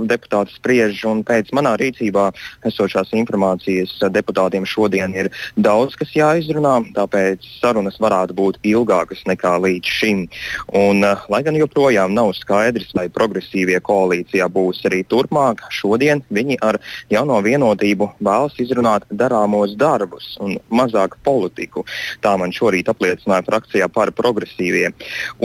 deputāti 0.09 0.55
spriež. 0.55 1.03
Pēc 1.27 1.51
manā 1.55 1.75
rīcībā 1.79 2.29
esošās 2.67 3.13
informācijas 3.17 3.93
deputātiem 4.13 4.65
šodien 4.67 5.13
ir 5.15 5.29
daudz, 5.59 5.95
kas 5.99 6.11
jāizrunā, 6.15 6.75
tāpēc 6.95 7.45
sarunas 7.59 7.99
varētu 8.01 8.35
būt 8.37 8.59
ilgākas 8.67 9.23
nekā 9.29 9.55
līdz 9.63 9.93
šim. 9.99 10.25
Un, 10.75 11.03
uh, 11.05 11.25
lai 11.31 11.41
gan 11.45 11.57
joprojām 11.59 12.13
nav 12.15 12.33
skaidrs, 12.37 12.91
vai 12.97 13.07
progresīvie 13.13 13.79
koalīcijā 13.85 14.49
būs 14.51 14.83
arī 14.89 15.03
turpmāk, 15.09 15.63
šodien 15.73 16.23
viņi 16.33 16.59
ar 16.65 16.79
jauno 17.11 17.39
vienotību 17.45 18.11
vēlas 18.19 18.57
izrunāt 18.61 19.07
darāmos 19.09 19.75
darbus 19.79 20.35
un 20.43 20.57
mazāk 20.71 21.17
politiku. 21.25 21.85
Tā 22.23 22.35
man 22.39 22.53
šorīt 22.55 22.91
apliecināja 22.91 23.45
frakcijā 23.47 23.89
par 23.93 24.11
progresīvie. 24.15 24.91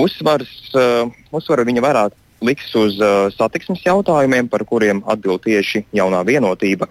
Uzsvars 0.00 0.44
uh, 0.77 1.11
uzsvaru 1.35 1.67
viņa 1.69 1.85
varētu 1.85 2.24
liks 2.45 2.71
uz 2.79 2.99
uh, 3.01 3.29
satiksmes 3.35 3.83
jautājumiem, 3.87 4.49
par 4.53 4.65
kuriem 4.69 5.03
atbild 5.11 5.45
tieši 5.47 5.85
jaunā 5.97 6.23
vienotība. 6.27 6.89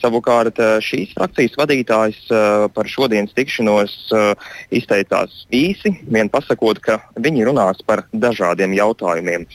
Savukārt 0.00 0.58
uh, 0.62 0.76
šīs 0.82 1.14
frakcijas 1.16 1.56
vadītājs 1.58 2.20
uh, 2.30 2.66
par 2.74 2.90
šodienas 2.90 3.34
tikšanos 3.36 3.94
uh, 4.14 4.50
izteicās 4.74 5.44
īsi, 5.54 5.94
vien 6.10 6.30
pasakot, 6.32 6.80
ka 6.82 6.98
viņi 7.22 7.46
runās 7.48 7.82
par 7.86 8.06
dažādiem 8.12 8.74
jautājumiem. 8.76 9.46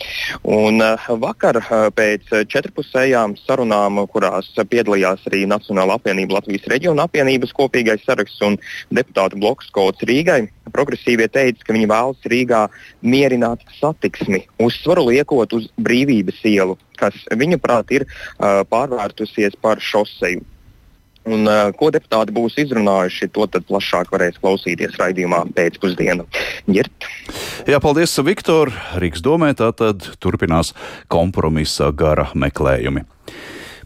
Un, 0.43 0.81
uh, 0.81 1.09
vakar 1.21 1.61
uh, 1.61 1.89
pēc 1.95 2.31
četrpusējām 2.51 3.35
sarunām, 3.43 4.01
kurās 4.11 4.49
piedalījās 4.71 5.27
arī 5.29 5.43
Nacionāla 5.49 5.97
apvienība 5.99 6.39
Latvijas 6.39 6.67
reģiona 6.71 7.07
apvienības 7.09 7.53
kopīgais 7.57 8.03
saraksts 8.07 8.41
un 8.45 8.57
deputātu 8.93 9.39
bloks 9.41 9.71
kods 9.75 10.03
Rīgai, 10.07 10.45
progresīvie 10.71 11.27
teica, 11.31 11.65
ka 11.65 11.75
viņi 11.75 11.89
vēlas 11.91 12.29
Rīgā 12.31 12.61
mierināt 13.03 13.63
satiksmi, 13.79 14.43
uzsvaru 14.61 15.07
liekot 15.09 15.40
uz 15.57 15.67
brīvības 15.81 16.41
ielu, 16.45 16.77
kas 17.01 17.17
viņuprāt 17.33 17.93
ir 17.97 18.05
uh, 18.07 18.61
pārvērtusies 18.69 19.57
par 19.61 19.81
šoseju. 19.81 20.45
Un, 21.29 21.45
uh, 21.45 21.69
ko 21.77 21.91
deputāti 21.93 22.33
būs 22.33 22.57
izrunājuši, 22.63 23.29
to 23.33 23.45
plašāk 23.45 24.09
varēs 24.13 24.39
klausīties 24.41 24.97
raidījumā 24.97 25.43
pēcpusdienā. 25.53 26.25
Jā, 27.69 27.77
paldies, 27.81 28.17
Viktor. 28.25 28.73
Rīgas 28.97 29.21
domē 29.21 29.53
tātad 29.57 30.07
turpinās 30.21 30.73
kompromisa 31.13 31.91
gara 31.93 32.31
meklējumi. 32.33 33.05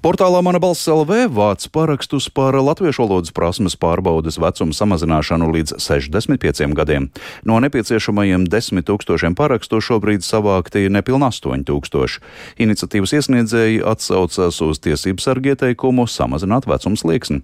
Portālā 0.03 0.41
Mana 0.43 0.59
balss 0.59 0.87
LV 0.91 1.29
vāc 1.31 1.65
parakstus 1.71 2.27
par 2.27 2.55
latviešu 2.59 3.05
valodas 3.05 3.31
prasmes 3.35 3.77
pārbaudes 3.79 4.35
vecumu 4.41 4.75
samazināšanu 4.75 5.47
līdz 5.53 5.77
65 5.79 6.75
gadiem. 6.75 7.07
No 7.47 7.59
nepieciešamajiem 7.63 8.43
10 8.51 8.83
tūkstošiem 8.89 9.37
parakstu 9.39 9.79
šobrīd 9.79 10.25
savākti 10.25 10.89
nepilnā 10.91 11.29
8 11.31 11.63
tūkstoši. 11.69 12.19
Iniciatīvas 12.65 13.15
iesniedzēji 13.19 13.83
atsaucas 13.87 14.59
uz 14.65 14.81
tiesību 14.83 15.23
sargu 15.23 15.53
ieteikumu 15.53 16.07
samazināt 16.11 16.67
vecums 16.67 17.05
slieksni. 17.05 17.39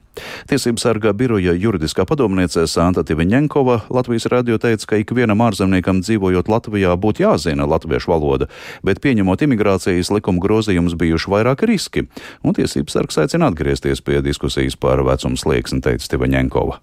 Tiesību 0.52 0.84
sarga 0.84 1.16
biroja 1.16 1.56
juridiskā 1.56 2.04
padomniece 2.10 2.66
Santa 2.68 3.06
Tiveņenkova 3.08 3.86
Latvijas 3.94 4.28
radio 4.34 4.60
teica, 4.60 4.90
ka 4.92 5.00
ikvienam 5.00 5.44
ārzemniekam 5.48 6.04
dzīvojot 6.04 6.52
Latvijā 6.52 6.98
būtu 7.00 7.24
jāzina 7.26 7.70
latviešu 7.70 8.12
valoda, 8.12 8.52
bet 8.84 9.00
pieņemot 9.04 9.48
imigrācijas 9.48 10.12
likuma 10.12 10.44
grozījumus 10.44 11.00
bijuši 11.00 11.32
vairāk 11.32 11.66
riski 11.70 12.08
un 12.44 12.51
tiesības 12.56 12.98
sargs 12.98 13.20
aicina 13.22 13.50
atgriezties 13.52 14.04
pie 14.06 14.22
diskusijas 14.26 14.78
par 14.80 15.04
vecumu 15.08 15.40
slieksni, 15.40 15.82
teica 15.84 16.06
Stivaņenkova. 16.06 16.80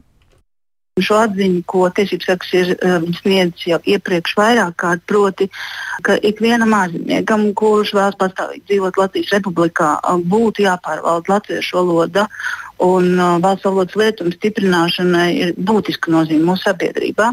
Šo 0.98 1.20
atziņu, 1.22 1.62
ko 1.70 1.84
tiesības 1.94 2.26
sargs 2.26 2.54
ir 2.58 2.72
um, 2.74 3.04
sniedzis 3.20 3.68
jau 3.70 3.78
iepriekš 3.86 4.34
vairāk 4.38 4.74
kārt, 4.82 5.04
proti, 5.06 5.46
ka 6.02 6.16
ikvienam 6.26 6.74
ārzemniekam, 6.74 7.44
kurš 7.58 7.94
vēlas 7.94 8.18
pastāvīgi 8.18 8.64
dzīvot 8.72 8.98
Latvijas 8.98 9.36
Republikā, 9.36 9.92
būtu 10.32 10.66
jāpārvalda 10.66 11.36
latviešu 11.36 11.78
valoda 11.78 12.26
un 12.78 13.18
uh, 13.18 13.36
valsts 13.42 13.66
valodas 13.66 13.96
lietuma 13.98 14.32
stiprināšanai 14.34 15.28
ir 15.34 15.52
būtiska 15.58 16.12
nozīme 16.14 16.46
mūsu 16.46 16.68
sabiedrībā. 16.68 17.32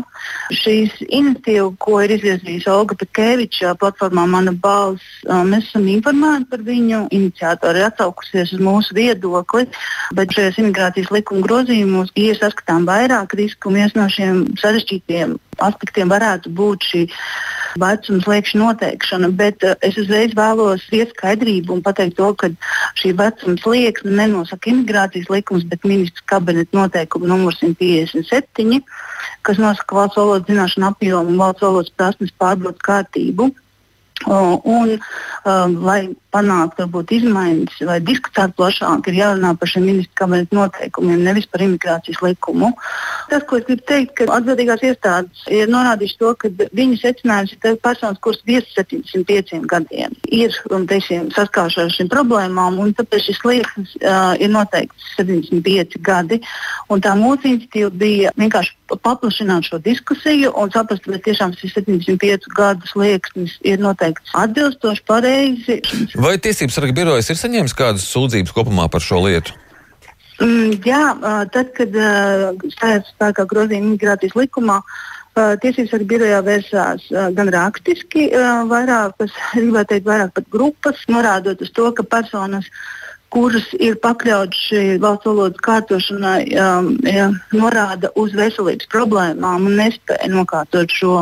Šīs 0.54 0.98
iniciatīva, 1.06 1.70
ko 1.82 2.00
ir 2.04 2.16
izvirzījusi 2.18 2.72
Olga 2.74 2.98
Pakēviča 3.02 3.76
platformā 3.82 4.26
Mana 4.30 4.54
balss, 4.54 5.06
uh, 5.30 5.44
mēs 5.48 5.70
esam 5.70 5.88
informēti 5.92 6.50
par 6.52 6.66
viņu. 6.66 7.06
Iniciatori 7.16 7.82
ir 7.82 7.90
atsaukusies 7.92 8.56
uz 8.58 8.64
mūsu 8.66 8.98
viedokli, 8.98 9.68
bet 10.18 10.34
šajos 10.36 10.62
imigrācijas 10.64 11.14
likuma 11.14 11.46
grozījumos 11.46 12.14
ir 12.20 12.38
saskatām 12.42 12.90
vairāk 12.90 13.38
risku, 13.38 13.70
un 13.70 13.82
viens 13.82 13.98
no 13.98 14.10
šiem 14.12 14.46
sarežģītiem 14.62 15.38
aspektiem 15.64 16.12
varētu 16.12 16.52
būt 16.56 16.88
šī 16.90 17.02
vecuma 17.82 18.24
slēgšana 18.24 18.62
noteikšana, 18.64 19.30
bet 19.36 19.66
uh, 19.68 19.76
es 19.86 19.98
uzreiz 20.00 20.36
vēlos 20.38 20.86
iet 20.96 21.12
skaidrību 21.16 21.76
un 21.76 21.84
pateikt 21.86 22.18
to, 22.20 22.32
ka 22.40 22.52
šī 23.02 23.14
vecuma 23.20 23.58
slieksne 23.64 24.16
nenosaka 24.20 24.72
imigrācijas 24.72 25.30
likums, 25.34 25.68
bet 25.68 25.84
ministrs 25.88 26.26
kabineta 26.30 26.78
noteikuma 26.78 27.30
numurs 27.34 27.60
157, 27.64 28.82
kas 29.46 29.62
nosaka 29.62 30.00
valsts 30.00 30.20
valodas 30.22 30.48
zināšanu 30.50 30.92
apjomu 30.92 31.36
un 31.36 31.44
valsts 31.44 31.68
valodas 31.68 31.94
prasmes 31.96 32.36
pārbaudas 32.40 32.84
kārtību. 32.86 33.52
Un, 34.24 34.96
uh, 34.96 35.68
lai 35.84 36.16
panāktu 36.36 36.88
izmaiņas 37.18 37.82
vai 37.88 37.98
diskutētu 38.04 38.56
plašāk, 38.60 39.10
ir 39.10 39.20
jārunā 39.20 39.52
par 39.60 39.70
šiem 39.70 39.86
ministru 39.90 40.16
kabineta 40.22 40.56
noteikumiem, 40.56 41.24
nevis 41.24 41.48
par 41.52 41.64
imigrācijas 41.64 42.22
likumu. 42.24 42.72
Tas, 43.30 43.44
ko 43.48 43.60
es 43.60 43.68
gribu 43.68 43.84
teikt, 43.88 44.16
ka 44.18 44.28
atbildīgās 44.38 44.84
iestādes 44.88 45.46
ir 45.52 45.72
norādījušas 45.72 46.22
to, 46.22 46.32
ka 46.42 46.52
viņu 46.80 47.00
secinājums 47.02 47.56
ir, 47.56 47.78
personas, 47.84 48.22
kuras 48.24 48.42
virs 48.48 48.72
75 48.78 49.62
gadiem 49.70 50.16
ir 50.32 50.56
teiksim, 50.90 51.30
saskārušās 51.36 51.90
ar 51.90 51.96
šīm 51.96 52.10
problēmām, 52.12 52.80
un 52.82 52.96
tāpēc 52.98 53.30
šis 53.30 53.42
slieksnis 53.44 53.96
uh, 54.02 54.34
ir 54.40 54.52
noteikts 54.52 55.12
75 55.20 56.00
gadi. 56.04 56.42
Tā 57.06 57.14
mūsu 57.20 57.52
iniciatīva 57.52 57.92
bija 57.92 58.34
vienkārši 58.40 58.76
paplašināt 59.02 59.68
šo 59.70 59.80
diskusiju 59.84 60.52
un 60.58 60.72
saprast, 60.74 61.08
vai 61.10 61.20
tiešām 61.24 61.56
šis 61.58 61.78
75 61.80 62.50
gadu 62.56 62.90
slieksnis 62.90 63.58
ir 63.66 63.82
noteikts 63.82 64.05
atbilstoši, 64.38 65.04
pareizi. 65.08 65.80
Vai 66.20 66.36
tiesības 66.42 66.80
sarga 66.80 66.96
birojas 66.98 67.32
ir 67.32 67.40
saņēmis 67.40 67.76
kādas 67.78 68.08
sūdzības 68.12 68.56
kopumā 68.56 68.88
par 68.92 69.04
šo 69.04 69.24
lietu? 69.26 69.56
Mm, 70.44 70.80
jā, 70.84 71.04
tad, 71.54 71.70
kad 71.78 71.94
stājās 72.74 73.12
spēkā 73.14 73.46
grozījuma 73.48 73.94
imigrācijas 73.94 74.36
likumā, 74.36 74.82
Tiesības 75.36 75.90
sarga 75.92 76.06
birojā 76.08 76.38
vērsās 76.48 77.08
gan 77.36 77.50
rakstiski, 77.52 78.30
vairākas, 78.70 79.34
gribētu 79.58 79.90
teikt, 79.90 80.06
vairāk 80.08 80.32
pat 80.38 80.46
grupas, 80.52 81.02
norādot 81.12 81.60
uz 81.60 81.74
to, 81.76 81.90
ka 81.98 82.06
personas, 82.08 82.70
kuras 83.36 83.68
ir 83.84 83.98
pakļautas 84.00 84.62
šī 84.70 84.84
valsts 85.04 85.28
valodas 85.28 85.64
kārtošanai, 85.66 86.40
um, 86.56 86.88
ja, 87.04 87.28
norāda 87.52 88.14
uz 88.16 88.32
veselības 88.38 88.88
problēmām 88.94 89.68
un 89.68 89.76
nespēja 89.82 90.32
nokārtot 90.32 90.96
šo 90.96 91.18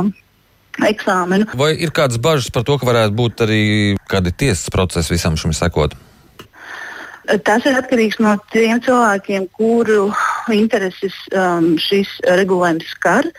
eksāmenu. 0.82 1.50
Vai 1.58 1.74
ir 1.78 1.94
kādas 1.96 2.18
bažas 2.22 2.50
par 2.54 2.66
to, 2.68 2.80
ka 2.80 2.90
varētu 2.90 3.16
būt 3.18 3.46
arī 3.46 3.62
kādi 4.10 4.34
tiesas 4.34 4.74
procesi 4.74 5.16
visam 5.16 5.38
šim 5.40 5.54
sekot? 5.56 5.96
Tas 7.48 7.64
ir 7.64 7.78
atkarīgs 7.80 8.18
no 8.20 8.34
tiem 8.52 8.82
cilvēkiem, 8.84 9.46
kuru 9.56 10.10
intereses 10.52 11.16
um, 11.32 11.78
šis 11.80 12.10
regulējums 12.28 12.90
skar. 12.98 13.30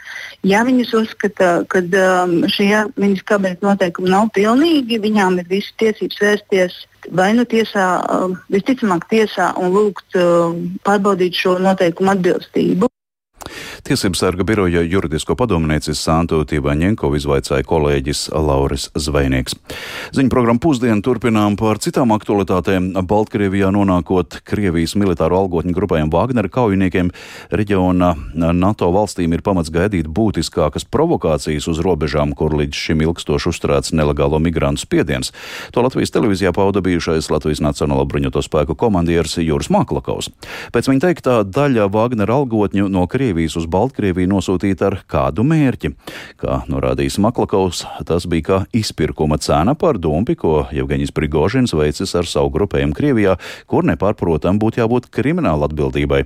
Ja 0.44 0.62
viņas 0.64 0.94
uzskata, 1.02 1.50
ka 1.68 1.82
um, 1.84 2.38
šie 2.48 2.86
ministra 2.96 3.34
kabineta 3.34 3.68
noteikumi 3.68 4.08
nav 4.14 4.30
pilnīgi, 4.36 5.02
viņām 5.04 5.36
ir 5.42 5.50
visas 5.52 5.76
tiesības 5.82 6.22
vērsties 6.24 6.80
vai 7.12 7.34
nu 7.36 7.44
tiesā, 7.44 7.88
um, 8.08 8.38
visticamāk 8.52 9.04
tiesā, 9.12 9.52
un 9.60 9.76
lūgt 9.76 10.16
um, 10.16 10.64
pārbaudīt 10.88 11.36
šo 11.36 11.58
noteikumu 11.60 12.14
atbilstību. 12.16 12.88
Tiesības 13.84 14.18
sarga 14.18 14.44
biroja 14.48 14.80
juridisko 14.80 15.34
padomniecis 15.36 16.00
Santu 16.00 16.38
Tīvaņenkovu 16.48 17.18
izvaicāja 17.18 17.66
kolēģis 17.68 18.30
Lauris 18.32 18.86
Zvejnieks. 18.96 19.58
Ziņu 20.16 20.30
programmu 20.32 20.62
pusdienu 20.64 21.04
turpinām 21.04 21.58
par 21.60 21.76
citām 21.84 22.14
aktualitātēm. 22.16 22.86
Baltkrievijā 23.04 23.68
nonākot 23.76 24.38
Krievijas 24.48 24.94
militāro 24.96 25.36
algotņu 25.42 25.76
grupējiem 25.76 26.12
Wagner 26.14 26.48
kaujiniekiem, 26.48 27.10
reģiona 27.52 28.14
NATO 28.32 28.88
valstīm 28.94 29.36
ir 29.36 29.44
pamats 29.44 29.68
gaidīt 29.74 30.08
būtiskākas 30.08 30.88
provokācijas 30.88 31.68
uz 31.68 31.82
robežām, 31.84 32.32
kur 32.32 32.56
līdz 32.56 32.80
šim 32.86 33.04
ilgstoši 33.04 33.52
uzturēts 33.52 33.92
nelegālo 33.92 34.40
migrantu 34.40 34.86
spiediens. 34.86 35.34
To 35.76 35.84
Latvijas 35.84 36.14
televīzijā 36.16 36.54
pauda 36.56 36.80
bijušais 36.80 37.28
Latvijas 37.28 37.60
Nacionālo 37.60 38.08
bruņoto 38.08 38.40
spēku 38.48 38.80
komandieris 38.80 39.36
Jūras 39.44 39.68
Maklakaus. 39.68 40.32
Pēc 40.72 40.88
viņa 40.88 41.04
teiktā 41.04 41.38
daļa 41.44 41.92
Wagner 41.92 42.32
algotņu 42.32 42.88
no 42.88 43.04
Krievijas 43.12 43.60
uz 43.60 43.68
Baltkrieviju 43.74 44.30
nosūtīta 44.30 44.88
ar 44.90 44.98
kādu 45.10 45.44
mērķi. 45.46 45.92
Kā 46.40 46.60
norādījis 46.70 47.18
Maklakaus, 47.22 47.84
tas 48.06 48.28
bija 48.30 48.46
kā 48.48 48.58
izpirkuma 48.76 49.38
cena 49.42 49.74
par 49.78 49.98
dumpi, 50.02 50.36
ko 50.38 50.64
Jevgeņis 50.74 51.14
Prigožins 51.14 51.74
veicis 51.76 52.14
ar 52.18 52.28
savu 52.30 52.52
grupējumu 52.54 52.94
Krievijā, 52.96 53.36
kur 53.70 53.86
nepārprotam 53.88 54.60
būtu 54.62 54.82
jābūt 54.82 55.10
krimināla 55.14 55.68
atbildībai. 55.68 56.22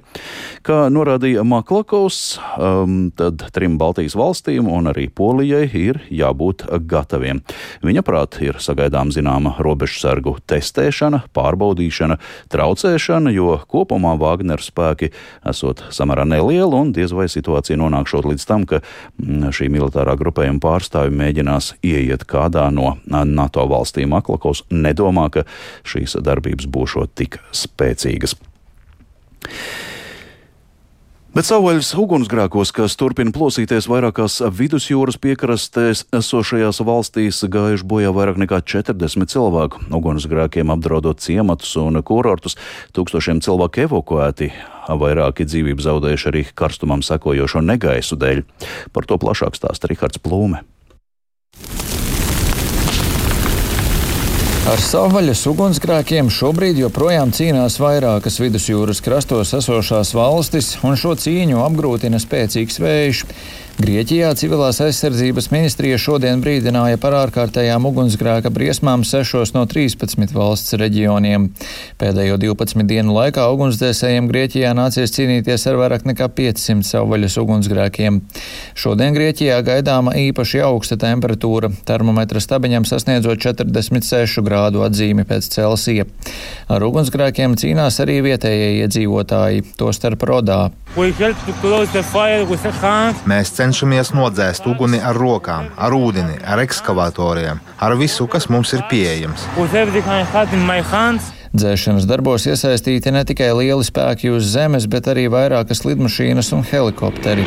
Kā 0.67 0.81
norādīja 0.93 1.45
Maklakaus, 1.49 2.39
um, 2.57 3.09
tad 3.17 3.47
trim 3.55 3.79
Baltijas 3.81 4.17
valstīm 4.19 4.69
un 4.71 4.91
arī 4.93 5.09
Polijai 5.09 5.67
ir 5.79 6.03
jābūt 6.13 6.67
gataviem. 6.89 7.43
Viņa 7.85 8.05
prāt 8.07 8.41
ir 8.45 8.61
sagaidām 8.63 9.13
zināma 9.15 9.55
robežsargu 9.63 10.37
testēšana, 10.49 11.25
pārbaudīšana, 11.37 12.19
traucēšana, 12.53 13.33
jo 13.35 13.59
kopumā 13.71 14.17
Wagner 14.21 14.63
spēki 14.63 15.13
esot 15.49 15.85
samērā 15.95 16.27
nelieli 16.29 16.79
un 16.79 16.93
diez 16.97 17.15
vai 17.15 17.29
situācija 17.39 17.79
nonākšot 17.81 18.29
līdz 18.29 18.47
tam, 18.49 18.67
ka 18.69 18.83
mm, 18.83 19.51
šī 19.55 19.71
militārā 19.73 20.17
grupējuma 20.21 20.63
pārstāvi 20.63 21.15
mēģinās 21.19 21.73
ieiet 21.87 22.27
kādā 22.29 22.69
no 22.75 22.97
NATO 23.09 23.67
valstīm. 23.71 24.17
Aklakos 24.19 24.65
nedomā, 24.71 25.29
ka 25.33 25.47
šīs 25.89 26.19
darbības 26.25 26.69
būšot 26.71 27.15
tik 27.19 27.41
spēcīgas. 27.55 28.37
Bet 31.39 31.47
savvaļas 31.47 31.93
ugunsgrēkos, 31.95 32.73
kas 32.75 32.97
turpina 32.99 33.31
plosīties 33.31 33.87
vairākās 33.87 34.41
vidusjūras 34.59 35.21
piekrastēs 35.23 36.01
esošajās 36.19 36.81
valstīs, 36.83 37.45
gājuši 37.47 37.85
bojā 37.87 38.11
vairāk 38.17 38.41
nekā 38.43 38.59
40 38.67 39.31
cilvēku. 39.31 39.85
Ugunsgrēkiem 39.95 40.73
apdraudot 40.75 41.23
ciematus 41.23 41.77
un 41.79 42.01
kurortus, 42.03 42.59
tūkstošiem 42.99 43.39
cilvēku 43.47 43.85
evakuēti, 43.85 44.49
vairāki 44.91 45.47
dzīvību 45.47 45.87
zaudējuši 45.87 46.29
arī 46.33 46.43
karstumam 46.59 47.07
sekojošo 47.07 47.63
negaisu 47.63 48.19
dēļ. 48.19 48.43
Par 48.91 49.07
to 49.07 49.21
plašāk 49.23 49.55
stāsta 49.55 49.93
Rihards 49.95 50.19
Plūme. 50.19 50.65
Ar 54.69 54.83
savvaļas 54.85 55.47
ugunsgrēkiem 55.49 56.27
šobrīd 56.29 56.77
joprojām 56.83 57.31
cīnās 57.33 57.79
vairākas 57.81 58.35
vidusjūras 58.37 58.99
krastos 59.01 59.55
esošās 59.57 60.11
valstis, 60.13 60.75
un 60.85 60.99
šo 61.01 61.15
cīņu 61.17 61.63
apgrūtina 61.65 62.21
spēcīgs 62.21 62.77
vējš. 62.85 63.23
Grieķijā 63.79 64.33
civilās 64.35 64.81
aizsardzības 64.83 65.53
ministrija 65.53 66.01
šodien 66.03 66.41
brīdināja 66.43 66.99
par 66.99 67.15
ārkārtējām 67.15 67.85
ugunsgrēka 67.87 68.51
briesmām 68.51 69.05
sešos 69.07 69.53
no 69.55 69.61
13 69.71 70.33
valsts 70.35 70.75
reģioniem. 70.81 71.45
Pēdējo 72.01 72.41
12 72.43 72.83
dienu 72.91 73.15
laikā 73.15 73.45
ugunsdzēsējiem 73.55 74.27
Grieķijā 74.33 74.73
nācies 74.75 75.15
cīnīties 75.15 75.67
ar 75.71 75.79
vairāk 75.79 76.09
nekā 76.11 76.27
500 76.41 76.89
savvaļas 76.89 77.37
ugunsgrēkiem. 77.39 78.19
Šodien 78.75 79.15
Grieķijā 79.15 79.61
gaidāma 79.63 80.17
īpaši 80.25 80.65
augsta 80.67 80.99
temperatūra, 80.99 81.71
termometra 81.87 82.43
stabiņam 82.43 82.83
sasniedzot 82.83 83.39
46 83.47 84.43
grādu 84.43 84.83
atzīmi 84.89 85.23
pēc 85.31 85.53
Celsija. 85.55 86.09
Ar 86.67 86.83
ugunsgrēkiem 86.83 87.55
cīnās 87.63 88.03
arī 88.03 88.19
vietējie 88.27 88.75
iedzīvotāji, 88.83 89.69
tostarp 89.79 90.27
Rodā. 90.27 90.61
Mēs 93.29 93.55
cenšamies 93.55 93.68
nodzēst 94.15 94.67
uguni 94.71 95.01
ar 95.01 95.17
rokām, 95.17 95.69
ar 95.77 95.93
ūdeni, 95.93 96.39
ar 96.45 96.63
ekskavatoriem, 96.63 97.61
ar 97.79 97.97
visu, 97.99 98.27
kas 98.27 98.49
mums 98.49 98.73
ir 98.73 98.85
pieejams. 98.91 99.49
Dzēšanas 101.49 102.05
darbos 102.09 102.45
iesaistīti 102.47 103.13
ne 103.13 103.25
tikai 103.25 103.49
lieli 103.57 103.85
spēki 103.85 104.31
uz 104.37 104.51
zemes, 104.53 104.87
bet 104.87 105.09
arī 105.09 105.29
vairākas 105.33 105.85
lidmašīnas 105.89 106.53
un 106.57 106.67
helikopteri. 106.69 107.47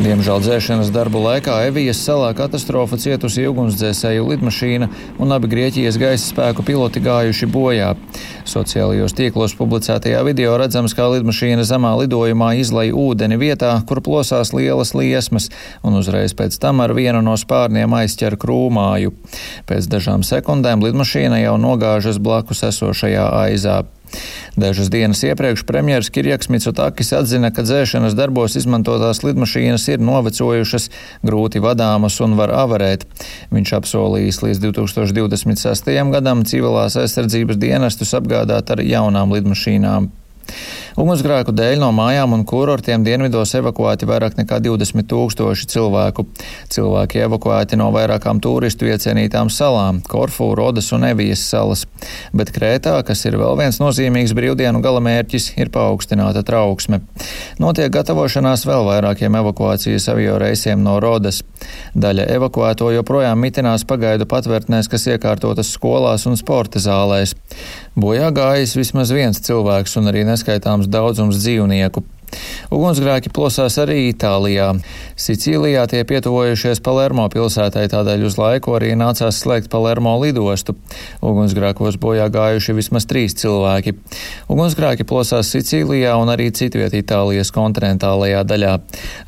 Diemžēl 0.00 0.38
dzēšanas 0.40 0.88
darbu 0.94 1.20
laikā 1.20 1.58
Evijas 1.68 1.98
salā 2.00 2.30
katastrofa 2.32 2.96
cietusi 2.96 3.42
ugunsdzēsēju 3.50 4.30
lidmašīna 4.30 4.86
un 5.20 5.34
abi 5.36 5.50
Grieķijas 5.52 5.98
gaisa 6.00 6.24
spēku 6.24 6.64
piloti 6.64 7.02
gājuši 7.04 7.48
bojā. 7.52 7.90
Sociālajos 8.48 9.12
tīklos 9.18 9.52
publicētajā 9.58 10.22
video 10.24 10.56
redzams, 10.56 10.96
kā 10.96 11.04
lidmašīna 11.12 11.68
zemā 11.68 11.92
lidojumā 12.00 12.54
izlai 12.62 12.86
ūdeni 12.96 13.36
vietā, 13.44 13.74
kur 13.84 14.00
plosās 14.00 14.54
lielas 14.56 14.94
liesmas, 14.96 15.50
un 15.84 16.00
uzreiz 16.00 16.32
pēc 16.32 16.56
tam 16.64 16.80
ar 16.80 16.96
vienu 16.96 17.20
no 17.20 17.36
spārniem 17.36 18.00
aizķer 18.00 18.40
krūmāju. 18.40 19.12
Pēc 19.68 19.92
dažām 19.92 20.24
sekundēm 20.24 20.80
lidmašīna 20.80 21.44
jau 21.44 21.58
nogāžas 21.60 22.16
blakus 22.24 22.64
esošajā 22.72 23.28
aizā. 23.44 23.82
Dažas 24.60 24.90
dienas 24.92 25.22
iepriekš 25.24 25.64
premjerministrs 25.68 26.14
Kirjaks 26.14 26.50
Mitsotakis 26.52 27.12
atzina, 27.16 27.50
ka 27.54 27.64
dzēšanas 27.66 28.16
darbos 28.18 28.56
izmantotās 28.58 29.22
lidmašīnas 29.24 29.86
ir 29.94 30.04
novecojušas, 30.04 30.90
grūti 31.26 31.62
vadāmas 31.62 32.20
un 32.24 32.36
var 32.40 32.52
avarēt. 32.64 33.06
Viņš 33.54 33.74
apsolījis 33.80 34.42
līdz 34.44 34.62
2026. 34.68 35.92
gadam 36.12 36.44
civilās 36.44 36.98
aizsardzības 37.00 37.60
dienestus 37.60 38.16
apgādāt 38.18 38.74
ar 38.74 38.84
jaunām 38.84 39.32
lidmašīnām. 39.36 40.10
Ugunsgrēku 41.00 41.54
dēļ 41.56 41.78
no 41.80 41.90
mājām 41.96 42.34
un 42.36 42.42
kurortiem 42.48 43.04
dienvidos 43.06 43.54
evakuēti 43.56 44.08
vairāk 44.10 44.36
nekā 44.40 44.58
20 44.64 45.06
tūkstoši 45.08 45.68
cilvēku. 45.70 46.26
Cilvēki 46.74 47.22
evakuēti 47.26 47.78
no 47.80 47.88
vairākām 47.94 48.40
turistu 48.42 48.88
iecienītām 48.90 49.48
salām- 49.54 50.02
Korfu, 50.12 50.50
Rodas 50.58 50.92
un 50.92 51.06
Evijas 51.08 51.44
salas. 51.46 51.86
Bet 52.34 52.52
Krētā, 52.52 52.98
kas 53.06 53.24
ir 53.24 53.38
vēl 53.38 53.56
viens 53.58 53.78
nozīmīgs 53.78 54.34
brīvdienu 54.34 54.82
galamērķis, 54.82 55.52
ir 55.56 55.70
paaugstināta 55.70 56.42
trauksme. 56.44 57.00
Notiek 57.58 57.90
gatavošanās 57.92 58.66
vēl 58.66 58.84
vairākiem 58.90 59.36
evakuācijas 59.40 60.08
avio 60.12 60.38
reisiem 60.38 60.82
no 60.82 60.98
Rodas. 61.00 61.42
Daļa 61.96 62.26
evakuēto 62.36 62.90
joprojām 62.94 63.40
mitinās 63.40 63.84
pagaidu 63.84 64.26
patvērtnēs, 64.26 64.88
kas 64.90 65.06
iekārtotas 65.06 65.70
skolās 65.76 66.26
un 66.26 66.36
sporta 66.36 66.78
zālēs. 66.78 67.34
Bojā 68.00 68.30
gājis 68.32 68.72
vismaz 68.78 69.10
viens 69.12 69.42
cilvēks 69.44 69.98
un 70.00 70.08
arī 70.08 70.22
neskaitāms 70.24 70.88
daudzums 70.88 71.40
dzīvnieku. 71.42 72.02
Ugunsgrēki 72.70 73.32
plosās 73.34 73.76
arī 73.82 74.10
Itālijā. 74.10 74.68
Sicīlijā 75.18 75.82
tie 75.90 76.02
pietuvojušies 76.06 76.82
Palermo 76.84 77.26
pilsētai, 77.32 77.88
tādēļ 77.90 78.26
uz 78.28 78.36
laiku 78.38 78.76
arī 78.78 78.92
nācās 78.98 79.40
slēgt 79.42 79.70
Palermo 79.72 80.14
lidostu. 80.22 80.76
Ugunsgrēkos 81.26 81.98
bojā 82.00 82.28
gājuši 82.32 82.76
vismaz 82.78 83.08
trīs 83.10 83.34
cilvēki. 83.40 83.96
Ugunsgrēki 84.52 85.06
plosās 85.08 85.50
Sicīlijā 85.50 86.14
un 86.20 86.30
arī 86.32 86.50
citviet 86.54 86.94
Itālijas 86.94 87.50
kontinentālajā 87.56 88.44
daļā. 88.46 88.74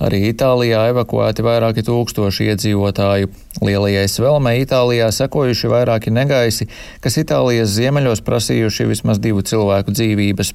Arī 0.07 0.23
Itālijā 0.31 0.87
evakuēti 0.93 1.47
vairāki 1.47 1.87
tūkstoši 1.89 2.53
iedzīvotāju. 2.53 3.33
Lielajai 3.63 4.07
svelmei 4.09 4.63
Itālijā 4.63 5.11
sekojuši 5.13 5.73
vairāki 5.73 6.15
negaisi, 6.15 6.71
kas 7.03 7.19
Itālijas 7.21 7.75
ziemeļos 7.75 8.23
prasījuši 8.27 8.89
vismaz 8.95 9.21
divu 9.23 9.43
cilvēku 9.43 9.95
dzīvības. 9.95 10.55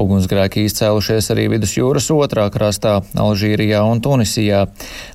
Ugunsgrēki 0.00 0.64
izcēlušies 0.68 1.30
arī 1.34 1.46
vidusjūras 1.54 2.08
otrā 2.14 2.46
krastā, 2.52 3.00
Alžīrijā 3.18 3.82
un 3.86 4.02
Tunisijā. 4.04 4.66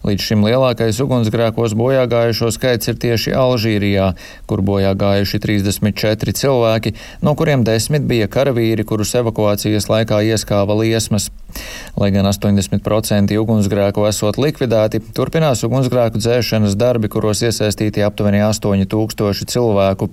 Līdz 0.05 0.27
šim 0.29 0.45
lielākais 0.45 0.99
ugunsgrēkos 1.03 1.75
bojā 1.77 2.05
gājušo 2.11 2.51
skaits 2.55 2.91
ir 2.91 2.99
tieši 3.01 3.35
Alžīrijā, 3.39 4.11
kur 4.49 4.63
bojā 4.65 4.93
gājuši 4.99 5.41
34 5.45 6.35
cilvēki, 6.41 6.95
no 7.25 7.35
kuriem 7.39 7.65
10 7.67 8.05
bija 8.09 8.29
karavīri, 8.31 8.85
kurus 8.87 9.15
evakuācijas 9.21 9.89
laikā 9.91 10.21
ieskāva 10.33 10.77
liesmas. 10.81 11.31
Lai 11.95 12.09
gan 12.11 12.27
80% 12.27 13.31
ugunsgrēku 13.39 14.03
esot 14.09 14.37
likvidēti, 14.41 14.99
turpinās 15.15 15.63
ugunsgrēku 15.63 16.19
dzēšanas 16.19 16.75
darbi, 16.75 17.07
kuros 17.11 17.45
iesaistīti 17.47 18.03
aptuveni 18.03 18.43
8000 18.43 19.47
cilvēku. 19.53 20.09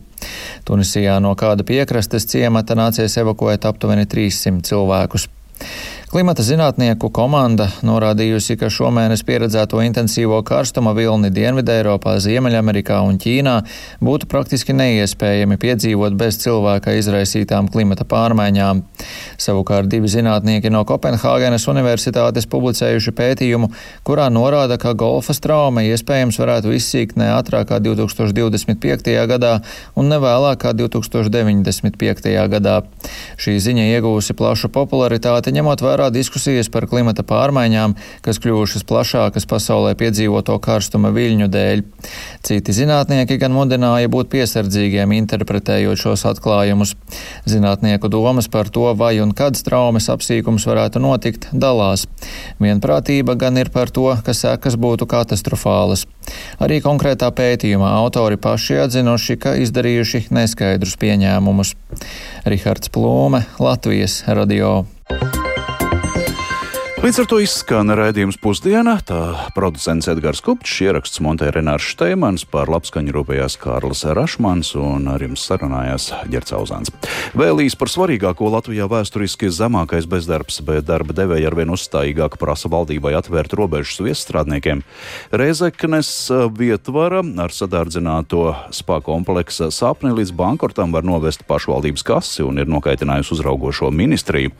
Tunisijā 0.68 1.16
no 1.22 1.32
kāda 1.38 1.66
piekrastes 1.66 2.28
ciemata 2.30 2.76
nācies 2.78 3.16
evakuēt 3.18 3.66
aptuveni 3.66 4.06
300 4.12 4.62
cilvēkus. 4.68 5.28
Klimata 6.12 6.44
zinātnieku 6.44 7.08
komanda 7.08 7.70
norādījusi, 7.88 8.58
ka 8.60 8.68
šomēnes 8.68 9.22
pieredzēto 9.24 9.78
intensīvo 9.80 10.42
karstuma 10.44 10.90
vilni 10.92 11.30
Dienvidē 11.32 11.78
Eiropā, 11.78 12.18
Ziemeļamerikā 12.20 12.98
un 13.00 13.16
Ķīnā 13.16 13.54
būtu 14.04 14.28
praktiski 14.28 14.76
neiespējami 14.76 15.56
piedzīvot 15.62 16.18
bez 16.20 16.36
cilvēka 16.42 16.92
izraisītām 16.98 17.70
klimata 17.72 18.04
pārmaiņām. 18.10 18.82
Savukārt 19.40 19.88
divi 19.88 20.10
zinātnieki 20.12 20.68
no 20.74 20.82
Kopenhāgenes 20.84 21.64
universitātes 21.72 22.44
publicējuši 22.44 23.16
pētījumu, 23.16 23.70
kurā 24.04 24.28
norāda, 24.28 24.76
ka 24.76 24.92
golfa 24.92 25.32
trauma 25.32 25.86
iespējams 25.94 26.42
varētu 26.44 26.76
izsīkt 26.76 27.16
ne 27.16 27.30
ātrāk 27.38 27.70
kā 27.72 27.80
2025. 27.80 29.16
gadā 29.32 29.54
un 29.96 30.12
ne 30.12 30.20
vēlāk 30.20 30.60
kā 30.66 30.76
2095. 30.76 32.36
gadā. 32.52 32.76
Šī 33.40 33.56
ziņa 33.64 33.88
iegūsi 33.96 34.36
plašu 34.36 34.68
popularitāti, 34.76 35.56
ņemot 35.56 35.80
vērā 35.80 36.01
vērā 36.02 36.10
diskusijas 36.10 36.68
par 36.72 36.86
klimata 36.90 37.22
pārmaiņām, 37.22 37.94
kas 38.24 38.40
kļuvušas 38.42 38.84
plašākas 38.88 39.46
pasaulē 39.46 39.94
piedzīvoto 39.94 40.58
karstuma 40.58 41.12
viļņu 41.14 41.48
dēļ. 41.52 41.82
Citi 42.42 42.74
zinātnieki 42.74 43.38
gan 43.38 43.52
mudināja 43.54 44.10
būt 44.10 44.30
piesardzīgiem 44.32 45.12
interpretējot 45.14 46.00
šos 46.02 46.24
atklājumus. 46.26 46.96
Zinātnieku 47.46 48.10
domas 48.10 48.48
par 48.50 48.70
to, 48.70 48.88
vai 48.98 49.20
un 49.22 49.32
kad 49.32 49.54
traumas 49.54 50.10
apsīkums 50.10 50.66
varētu 50.66 51.02
notikt, 51.02 51.48
dalās. 51.52 52.08
Vienprātība 52.58 53.36
gan 53.38 53.58
ir 53.58 53.70
par 53.70 53.90
to, 53.90 54.08
ka 54.24 54.34
sekas 54.34 54.74
būtu 54.74 55.06
katastrofālas. 55.06 56.06
Arī 56.62 56.80
konkrētā 56.82 57.30
pētījuma 57.34 57.94
autori 57.98 58.38
paši 58.40 58.82
atzinuši, 58.86 59.38
ka 59.42 59.54
izdarījuši 59.62 60.26
neskaidrus 60.34 60.98
pieņēmumus. 61.02 61.76
Rihards 62.48 62.90
Plūme, 62.94 63.44
Latvijas 63.62 64.22
radio. 64.26 64.82
Līdz 67.02 67.18
ar 67.18 67.26
to 67.26 67.40
izskan 67.42 67.90
raidījums 67.98 68.36
pusdienā. 68.38 68.92
Tā 69.02 69.48
producents 69.56 70.06
Edgars 70.06 70.38
Kupčs, 70.38 70.76
ieraksts 70.84 71.18
Montē 71.18 71.48
Renārs 71.50 71.82
Šteimans, 71.82 72.44
par 72.46 72.70
labskaņu 72.70 73.10
rūpējās 73.16 73.56
Kārlis 73.58 74.04
Rašmans 74.06 74.70
un 74.78 75.08
ar 75.10 75.24
jums 75.26 75.42
sarunājās 75.42 76.06
Ģerts 76.30 76.54
Auzāns. 76.54 76.92
Vēlīs 77.34 77.74
par 77.74 77.90
svarīgāko 77.90 78.46
Latvijā 78.54 78.86
vēsturiski 78.86 79.50
zemākais 79.50 80.06
bezdarbs, 80.06 80.60
bet 80.62 80.86
darba 80.86 81.16
devēja 81.18 81.50
arvien 81.50 81.72
uzstājīgāk 81.74 82.36
prasa 82.38 82.70
valdībai 82.70 83.16
atvērt 83.18 83.58
robežas 83.58 83.98
viesstrādniekiem. 84.06 84.84
Reizeknes 85.34 86.12
vietvara 86.54 87.24
ar 87.42 87.56
sadārdzināto 87.58 88.44
spā 88.70 89.00
kompleksa 89.02 89.72
sapni 89.74 90.14
līdz 90.20 90.36
bankortam 90.38 90.94
var 90.94 91.02
novest 91.02 91.42
pašvaldības 91.50 92.06
kasi 92.06 92.46
un 92.46 92.62
ir 92.62 92.70
nokaitinājusi 92.70 93.34
uzraugošo 93.40 93.90
ministriju. 93.90 94.54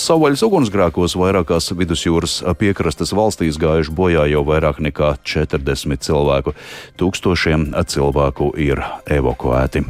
Savvaļas 0.00 0.48
ugunsgrēkos 0.48 1.20
vairākās 1.20 1.73
vidusjūras 1.78 2.40
piekrastes 2.60 3.14
valstīs 3.16 3.58
gājuši 3.60 3.94
bojā 3.94 4.28
jau 4.32 4.44
vairāk 4.46 4.80
nekā 4.84 5.14
40 5.24 6.04
cilvēku. 6.06 6.54
Tūkstošiem 7.00 7.72
cilvēku 7.90 8.52
ir 8.60 8.82
evakuēti. 9.10 9.84